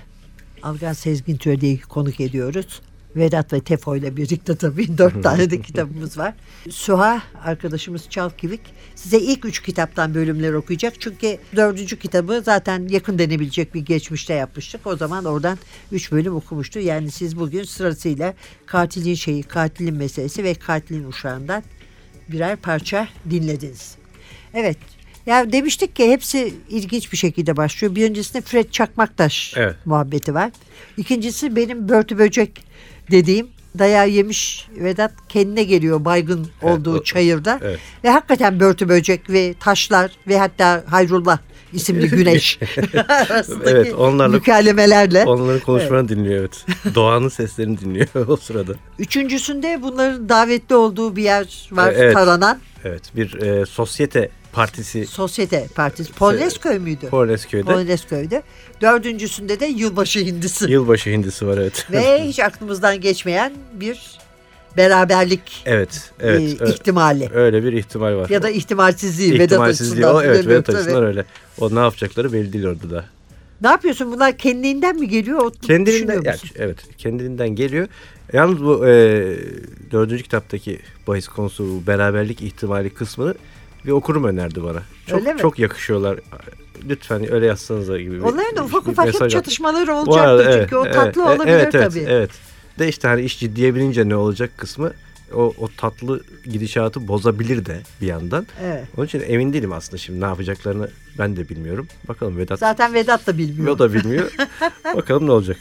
Algan 0.63 0.93
Sezgin 0.93 1.38
Türe'yi 1.38 1.82
konuk 1.82 2.19
ediyoruz. 2.19 2.82
Vedat 3.15 3.54
ve 3.54 3.60
Tefo 3.60 3.95
ile 3.95 4.17
birlikte 4.17 4.56
tabii 4.56 4.97
dört 4.97 5.23
tane 5.23 5.49
de 5.49 5.62
kitabımız 5.62 6.17
var. 6.17 6.34
Suha 6.69 7.21
arkadaşımız 7.43 8.10
Çalkivik 8.10 8.62
size 8.95 9.19
ilk 9.19 9.45
üç 9.45 9.62
kitaptan 9.62 10.13
bölümler 10.13 10.54
okuyacak. 10.54 10.93
Çünkü 11.02 11.38
dördüncü 11.56 11.99
kitabı 11.99 12.41
zaten 12.45 12.88
yakın 12.88 13.19
denebilecek 13.19 13.73
bir 13.73 13.82
geçmişte 13.82 14.34
yapmıştık. 14.34 14.88
O 14.88 14.97
zaman 14.97 15.26
oradan 15.26 15.58
üç 15.91 16.12
bölüm 16.12 16.36
okumuştu. 16.36 16.80
Yani 16.80 17.12
siz 17.12 17.39
bugün 17.39 17.63
sırasıyla 17.63 18.34
katilin 18.65 19.15
şeyi, 19.15 19.43
katilin 19.43 19.95
meselesi 19.95 20.43
ve 20.43 20.54
katilin 20.54 21.08
uşağından 21.08 21.63
birer 22.30 22.56
parça 22.56 23.08
dinlediniz. 23.30 23.95
Evet. 24.54 24.78
Ya 25.26 25.52
demiştik 25.52 25.95
ki 25.95 26.12
hepsi 26.12 26.54
ilginç 26.69 27.12
bir 27.12 27.17
şekilde 27.17 27.58
başlıyor. 27.58 27.95
Bir 27.95 28.10
öncesinde 28.10 28.41
Fred 28.41 28.69
Çakmaktaş 28.69 29.54
Evet. 29.58 29.76
muhabbeti 29.86 30.34
var. 30.34 30.52
İkincisi 30.97 31.56
benim 31.56 31.89
börtü 31.89 32.17
böcek 32.17 32.65
dediğim 33.12 33.48
dayağı 33.80 34.10
yemiş 34.10 34.68
Vedat 34.76 35.12
kendine 35.30 35.63
geliyor 35.63 36.06
baygın 36.06 36.48
olduğu 36.62 36.94
o- 37.00 37.04
çayırda. 37.04 37.60
evet. 37.63 37.80
Ve 38.04 38.10
hakikaten 38.10 38.60
börtü 38.60 38.89
böcek 38.89 39.30
ve 39.30 39.54
taşlar 39.60 40.12
ve 40.28 40.38
hatta 40.39 40.84
Hayrullah 40.89 41.38
isimli 41.74 42.10
güneş 42.18 42.60
Evet, 43.66 43.94
onlarla- 43.94 44.32
mükalemelerle. 44.36 45.24
Onların 45.26 45.60
konuşmalarını 45.60 46.10
dinliyor 46.10 46.39
evet. 46.39 46.66
Doğanın 46.96 47.30
seslerini 47.30 47.80
dinliyor 47.80 48.08
o 48.28 48.36
sırada. 48.38 48.74
Üçüncüsünde 49.00 49.80
bunların 49.82 50.30
davetli 50.30 50.76
olduğu 50.76 51.16
bir 51.16 51.24
yer 51.24 51.70
var 51.72 51.94
Evet. 51.98 52.13
taranan. 52.13 52.60
Evet 52.84 53.04
bir 53.16 53.42
e, 53.42 53.66
sosyete 53.66 54.30
Partisi 54.54 55.06
Sosyete 55.08 55.68
Partisi. 55.76 56.13
Polonezköy 56.13 56.80
müydü? 56.80 57.08
Polonezköy'de. 57.10 57.66
Polonezköy'de. 57.66 58.44
Dördüncüsünde 58.82 59.60
de 59.60 59.66
yılbaşı 59.66 60.20
hindisi. 60.20 60.72
Yılbaşı 60.72 61.10
hindisi 61.10 61.48
var 61.48 61.58
evet. 61.58 61.88
Ve 61.92 62.24
hiç 62.28 62.39
aklımızdan 62.39 63.02
geçmeyen 63.02 63.54
bir 63.74 64.20
beraberlik 64.78 65.63
evet, 65.66 66.12
e, 66.20 66.28
evet. 66.28 66.62
ö- 66.62 66.70
ihtimali. 66.70 67.30
öyle 67.34 67.63
bir 67.63 67.74
ihtimal 67.74 68.16
var. 68.16 68.30
Ya 68.30 68.44
da 68.44 68.50
ihtimalsizliği 68.50 69.34
Vedat 69.34 69.44
İhtimalsizliği 69.46 70.06
açısından. 70.06 70.16
o 70.16 70.22
evet 70.36 70.48
Vedat 70.48 70.70
açısından 70.70 71.04
öyle. 71.04 71.26
O 71.60 71.76
ne 71.76 71.80
yapacakları 71.80 72.34
belli 72.34 72.54
değil 72.54 72.66
orada 72.66 72.89
da. 72.89 73.06
Ne 73.62 73.68
yapıyorsun? 73.68 74.12
Bunlar 74.12 74.38
kendiliğinden 74.38 75.00
mi 75.00 75.10
geliyor? 75.10 75.39
O 75.39 75.52
Kendiliğinden 75.52 76.22
yani, 76.26 76.38
evet 76.56 76.78
kendiliğinden 76.98 77.50
geliyor. 77.50 77.88
Yalnız 78.34 78.63
bu 78.63 78.88
e, 78.88 78.92
dördüncü 79.92 80.24
kitaptaki 80.24 80.80
bahis 81.08 81.28
konusu 81.28 81.88
beraberlik 81.88 82.42
ihtimali 82.42 82.89
kısmını 82.89 83.36
bir 83.86 83.91
okurum 83.91 84.24
önerdi 84.24 84.63
bana. 84.63 84.84
Çok 85.08 85.19
Öyle 85.19 85.34
mi? 85.34 85.39
çok 85.41 85.60
yakışıyorlar. 85.60 86.19
Lütfen 86.89 87.34
öyle 87.34 87.46
yazsanıza 87.46 88.00
gibi. 88.02 88.22
Onların 88.22 88.56
da 88.56 88.63
ufak 88.63 88.88
ufak 88.88 89.08
hep 89.08 89.13
mesaj 89.13 89.26
at- 89.26 89.32
çatışmaları 89.32 89.88
Bu 89.88 89.91
olacaktır 89.93 90.46
arada, 90.46 90.62
çünkü 90.62 90.76
o 90.76 90.84
tatlı 90.84 91.02
evet, 91.02 91.17
olabilir 91.17 91.54
evet, 91.54 91.76
evet, 91.76 91.89
tabii. 91.89 92.06
Evet. 92.10 92.32
De 92.80 92.88
işte 92.88 93.08
hani 93.08 93.22
iş 93.22 93.39
ciddiye 93.39 93.76
binince 93.76 94.10
ne 94.10 94.15
olacak 94.15 94.52
kısmı 94.58 94.93
o, 95.34 95.54
o 95.58 95.69
tatlı 95.78 96.22
gidişatı 96.46 97.08
bozabilir 97.08 97.65
de 97.65 97.82
bir 98.02 98.08
yandan. 98.08 98.48
Evet. 98.63 98.84
Onun 98.98 99.06
için 99.06 99.24
emin 99.28 99.54
değilim 99.54 99.74
aslında 99.74 99.98
şimdi 99.98 100.22
ne 100.22 100.26
yapacaklarını 100.26 100.89
ben 101.19 101.36
de 101.36 101.50
bilmiyorum. 101.50 101.88
Bakalım 102.08 102.38
Vedat 102.38 102.60
Zaten 102.60 102.93
Vedat 102.93 103.28
da 103.28 103.38
bilmiyor. 103.38 103.76
o 103.76 103.80
da 103.80 103.93
bilmiyor. 103.93 104.32
Bakalım 104.96 105.28
ne 105.28 105.32
olacak. 105.32 105.58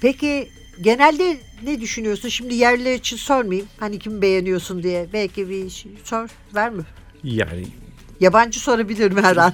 Peki 0.00 0.48
genelde 0.80 1.36
ne 1.64 1.80
düşünüyorsun? 1.80 2.28
Şimdi 2.28 2.54
yerliler 2.54 2.94
için 2.94 3.16
sormayayım. 3.16 3.68
Hani 3.80 3.98
kimi 3.98 4.22
beğeniyorsun 4.22 4.82
diye. 4.82 5.06
Belki 5.12 5.48
bir 5.48 5.70
şey 5.70 5.92
sor. 6.04 6.28
Var 6.52 6.68
mı? 6.68 6.84
Yani 7.24 7.66
Yabancı 8.20 8.60
sorabilirim 8.60 9.22
her 9.22 9.36
an. 9.36 9.52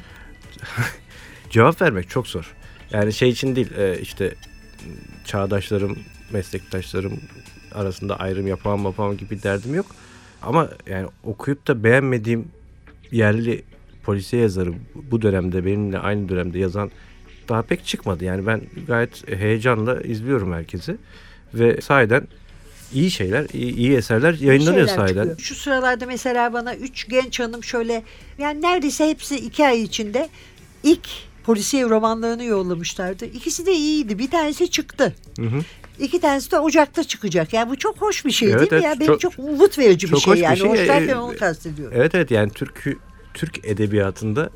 cevap 1.50 1.82
vermek 1.82 2.10
çok 2.10 2.26
zor. 2.26 2.54
Yani 2.92 3.12
şey 3.12 3.28
için 3.28 3.56
değil 3.56 3.78
e, 3.78 3.98
işte 4.00 4.34
çağdaşlarım, 5.24 5.98
meslektaşlarım 6.32 7.20
arasında 7.74 8.16
ayrım 8.16 8.46
yapamam 8.46 8.84
yapamam 8.84 9.16
gibi 9.16 9.42
derdim 9.42 9.74
yok. 9.74 9.86
Ama 10.42 10.68
yani 10.86 11.06
okuyup 11.24 11.68
da 11.68 11.84
beğenmediğim 11.84 12.48
yerli 13.10 13.62
polisiye 14.02 14.42
yazarı 14.42 14.72
bu 14.94 15.22
dönemde 15.22 15.66
benimle 15.66 15.98
aynı 15.98 16.28
dönemde 16.28 16.58
yazan 16.58 16.90
daha 17.48 17.62
pek 17.62 17.86
çıkmadı. 17.86 18.24
Yani 18.24 18.46
ben 18.46 18.62
gayet 18.86 19.38
heyecanla 19.38 20.00
izliyorum 20.00 20.52
herkesi 20.52 20.96
ve 21.54 21.80
sahiden 21.80 22.28
iyi 22.94 23.10
şeyler, 23.10 23.46
iyi, 23.52 23.76
iyi 23.76 23.96
eserler 23.96 24.34
yayınlanıyor 24.34 24.86
şeyler 24.88 24.98
sahiden. 25.06 25.20
çıkıyor. 25.22 25.38
Şu 25.38 25.54
sıralarda 25.54 26.06
mesela 26.06 26.52
bana 26.52 26.74
üç 26.74 27.08
genç 27.08 27.40
hanım 27.40 27.64
şöyle 27.64 28.02
yani 28.38 28.62
neredeyse 28.62 29.08
hepsi 29.08 29.36
iki 29.36 29.66
ay 29.66 29.82
içinde 29.82 30.28
ilk 30.82 31.08
polisiye 31.44 31.84
romanlarını 31.84 32.44
yollamışlardı. 32.44 33.24
İkisi 33.24 33.66
de 33.66 33.72
iyiydi. 33.72 34.18
Bir 34.18 34.30
tanesi 34.30 34.70
çıktı. 34.70 35.14
Hı 35.38 35.46
hı. 35.46 35.60
İki 36.00 36.20
tanesi 36.20 36.50
de 36.50 36.58
Ocak'ta 36.58 37.04
çıkacak. 37.04 37.52
Yani 37.52 37.70
bu 37.70 37.76
çok 37.76 37.96
hoş 38.00 38.24
bir 38.24 38.30
şey 38.30 38.50
Evet, 38.52 38.60
değil 38.60 38.82
mi 38.82 38.86
evet. 38.88 38.94
ya? 38.96 39.00
Benim 39.00 39.18
çok, 39.18 39.20
Çok- 39.20 39.38
umut 39.38 39.78
verici 39.78 40.06
bir 40.06 40.10
çok 40.10 40.20
şey 40.20 40.30
hoş 40.32 40.38
bir 40.38 40.44
yani. 40.44 40.58
şey. 40.58 40.68
Hoş 40.68 40.78
derken 40.78 41.08
Ee, 41.08 41.16
onu 41.16 41.36
kastediyorum. 41.36 41.94
Evet 41.96 42.14
evet 42.14 42.30
yani 42.30 42.50
Türk 42.50 42.84
Türk 43.34 43.64
edebiyatında 43.64 44.50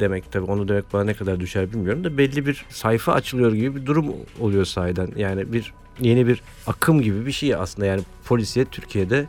demek 0.00 0.32
tabii 0.32 0.44
onu 0.50 0.68
demek 0.68 0.92
bana 0.92 1.04
ne 1.04 1.14
kadar 1.14 1.40
düşer 1.40 1.72
bilmiyorum 1.72 2.04
da 2.04 2.18
belli 2.18 2.46
bir 2.46 2.64
sayfa 2.70 3.12
açılıyor 3.12 3.52
gibi 3.52 3.76
bir 3.76 3.86
durum 3.86 4.06
oluyor 4.40 4.64
sahiden. 4.64 5.08
Yani 5.16 5.52
bir 5.52 5.72
yeni 6.00 6.26
bir 6.26 6.42
akım 6.66 7.02
gibi 7.02 7.26
bir 7.26 7.32
şey 7.32 7.54
aslında. 7.54 7.86
Yani 7.86 8.02
polisiye 8.24 8.64
Türkiye'de 8.64 9.26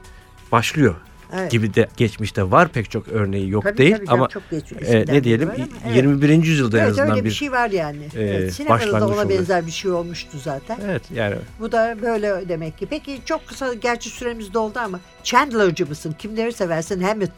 başlıyor 0.52 0.96
Evet. 1.34 1.52
gibi 1.52 1.74
de 1.74 1.88
geçmişte 1.98 2.52
var 2.52 2.68
pek 2.68 2.92
çok 2.92 3.08
örneği 3.08 3.50
yok 3.50 3.64
Tabii, 3.64 3.78
değil 3.78 3.96
tabii 3.98 4.10
ama 4.12 4.28
çok 4.28 4.50
geç, 4.52 4.64
e, 4.82 5.06
ne 5.08 5.24
diyelim 5.24 5.50
evet. 5.58 5.96
21. 5.96 6.30
yüzyılda 6.44 6.78
en 6.78 6.82
Evet 6.82 6.92
azından 6.92 7.12
öyle 7.12 7.20
bir 7.24 7.30
bir 7.30 7.34
şey 7.36 7.52
var 7.52 7.70
yani. 7.70 8.04
e, 8.16 8.24
evet, 8.24 8.54
sinemada 8.54 8.92
da 9.02 9.06
ona 9.08 9.14
oluyor. 9.16 9.30
benzer 9.30 9.66
bir 9.66 9.72
şey 9.72 9.92
olmuştu 9.92 10.38
zaten. 10.44 10.80
Evet 10.86 11.02
yani 11.14 11.36
Bu 11.60 11.72
da 11.72 11.98
böyle 12.02 12.50
demek 12.50 12.78
ki. 12.78 12.86
Peki 12.90 13.20
çok 13.26 13.48
kısa 13.48 13.74
gerçi 13.74 14.10
süremiz 14.10 14.54
doldu 14.54 14.80
ama 14.80 15.00
Chandler'cı 15.24 15.88
mısın? 15.88 16.16
Kimleri 16.20 16.52
seversin? 16.54 17.02
Hammett. 17.02 17.32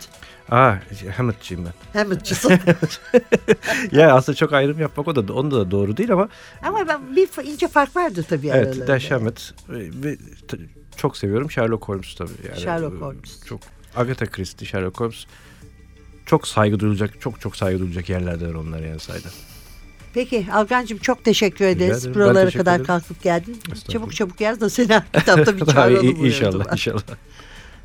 aa 0.52 0.73
Hammond'cıyım 1.17 1.65
ben. 1.65 1.99
Hammett'cısın. 1.99 2.52
ya 3.91 4.13
aslında 4.15 4.36
çok 4.36 4.54
ayrım 4.54 4.80
yapmak 4.80 5.08
o 5.08 5.15
da 5.15 5.34
onda 5.34 5.56
da 5.60 5.71
doğru 5.71 5.97
değil 5.97 6.12
ama 6.13 6.30
ama 6.63 6.88
ben 6.88 7.15
bir 7.15 7.30
ince 7.43 7.67
fark 7.67 7.95
vardı 7.95 8.25
tabii 8.30 8.47
Evet, 8.47 8.56
aralarında. 8.67 8.88
Dash 8.88 9.12
Hammett 9.12 9.54
t- 10.47 10.58
çok 10.97 11.17
seviyorum 11.17 11.52
Sherlock 11.52 11.88
Holmes 11.88 12.15
tabii. 12.15 12.30
Yani, 12.49 12.62
Sherlock 12.62 12.95
e, 12.95 13.06
Holmes. 13.06 13.45
Çok 13.45 13.60
Agatha 14.00 14.26
Christie, 14.26 14.66
Sherlock 14.68 15.00
Holmes 15.00 15.26
çok 16.26 16.48
saygı 16.48 16.80
duyulacak, 16.80 17.22
çok 17.22 17.42
çok 17.42 17.56
saygı 17.56 17.80
duyulacak 17.80 18.10
yerlerden 18.10 18.54
onlar 18.54 18.80
yani 18.80 19.00
sayeden. 19.00 19.32
Peki 20.14 20.48
Algancığım 20.54 20.98
çok 20.98 21.24
teşekkür 21.24 21.66
ederiz. 21.66 21.98
ederim. 22.06 22.16
Buralara 22.16 22.46
teşekkür 22.46 22.60
kadar 22.60 22.72
ederim. 22.76 22.86
kalkıp 22.86 23.24
geldin. 23.24 23.58
Çabuk 23.92 24.16
çabuk 24.16 24.42
yaz 24.42 24.62
da 24.62 24.70
seni 24.70 24.88
kitapta 25.14 25.58
bir 25.58 25.66
çağıralım. 25.74 26.26
inşallah, 26.26 26.72
inşallah. 26.74 27.02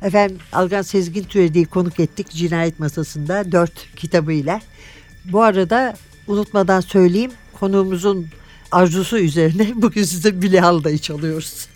Efendim 0.01 0.37
Algan 0.53 0.81
Sezgin 0.81 1.23
Türedi'yi 1.23 1.65
konuk 1.65 1.99
ettik 1.99 2.29
Cinayet 2.29 2.79
Masası'nda 2.79 3.51
dört 3.51 3.95
kitabıyla. 3.95 4.61
Bu 5.25 5.41
arada 5.43 5.95
unutmadan 6.27 6.81
söyleyeyim 6.81 7.31
konuğumuzun 7.53 8.27
arzusu 8.71 9.17
üzerine 9.17 9.71
bugün 9.75 10.03
size 10.03 10.41
Bilihalda'yı 10.41 10.97
çalıyoruz. 10.97 11.67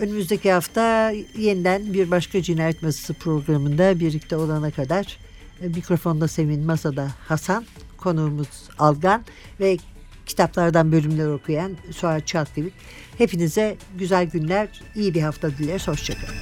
Önümüzdeki 0.00 0.52
hafta 0.52 1.12
yeniden 1.38 1.92
bir 1.92 2.10
başka 2.10 2.42
Cinayet 2.42 2.82
Masası 2.82 3.14
programında 3.14 4.00
birlikte 4.00 4.36
olana 4.36 4.70
kadar 4.70 5.18
e, 5.62 5.68
mikrofonda 5.68 6.28
Sevin, 6.28 6.66
masada 6.66 7.08
Hasan, 7.28 7.66
konuğumuz 7.96 8.48
Algan 8.78 9.24
ve 9.60 9.78
kitaplardan 10.26 10.92
bölümler 10.92 11.26
okuyan 11.26 11.76
Suat 11.90 12.26
Çalkıvik. 12.26 12.72
Hepinize 13.18 13.76
güzel 13.98 14.26
günler, 14.26 14.68
iyi 14.94 15.14
bir 15.14 15.22
hafta 15.22 15.50
dileriz. 15.50 15.88
Hoşçakalın. 15.88 16.34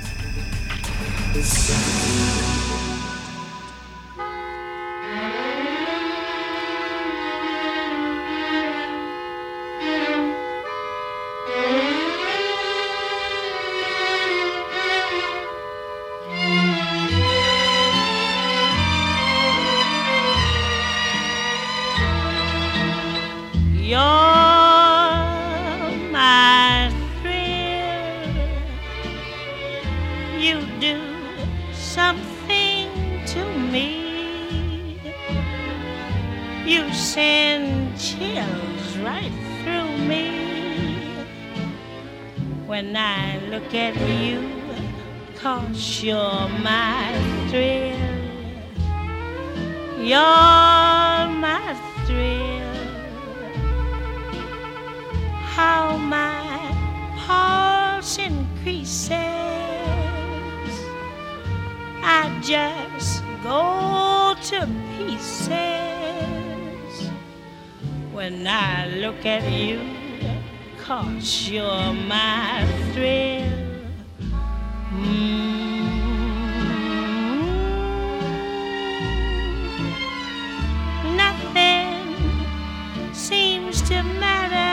to 83.83 84.03
marry. 84.03 84.68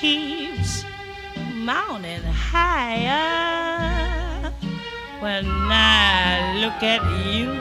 Keeps 0.00 0.84
mounting 1.52 2.22
higher. 2.22 3.20
When 5.20 5.44
I 5.46 6.56
look 6.56 6.82
at 6.82 7.02
you, 7.26 7.52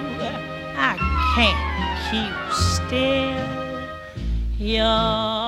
I 0.77 0.95
can't 1.35 1.59
keep 2.07 2.35
still. 2.53 3.59
You're 4.57 5.38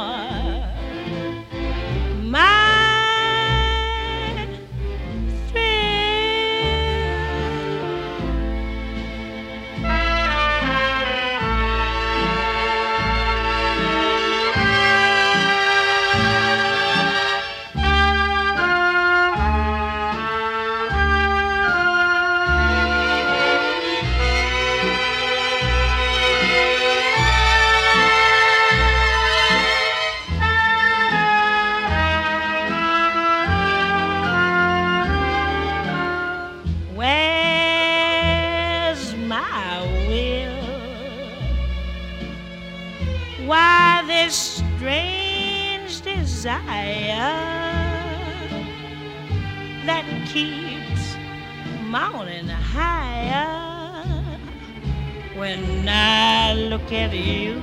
When 55.51 55.89
I 55.89 56.53
look 56.53 56.93
at 56.93 57.13
you, 57.13 57.61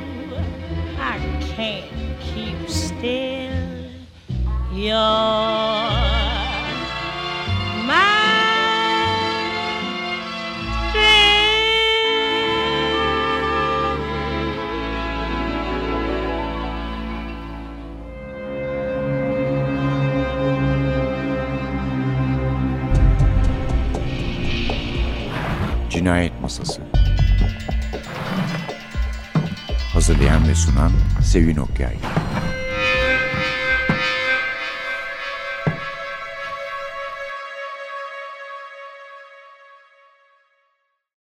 I 1.00 1.16
can't 1.56 1.86
keep 2.20 2.68
still. 2.68 3.48
You're 4.74 4.98
my 7.88 8.28
Cinayet 25.88 26.32
Masası 26.40 26.87
sunan 30.58 30.90
Sevin 31.22 31.62
Okyay 31.62 31.94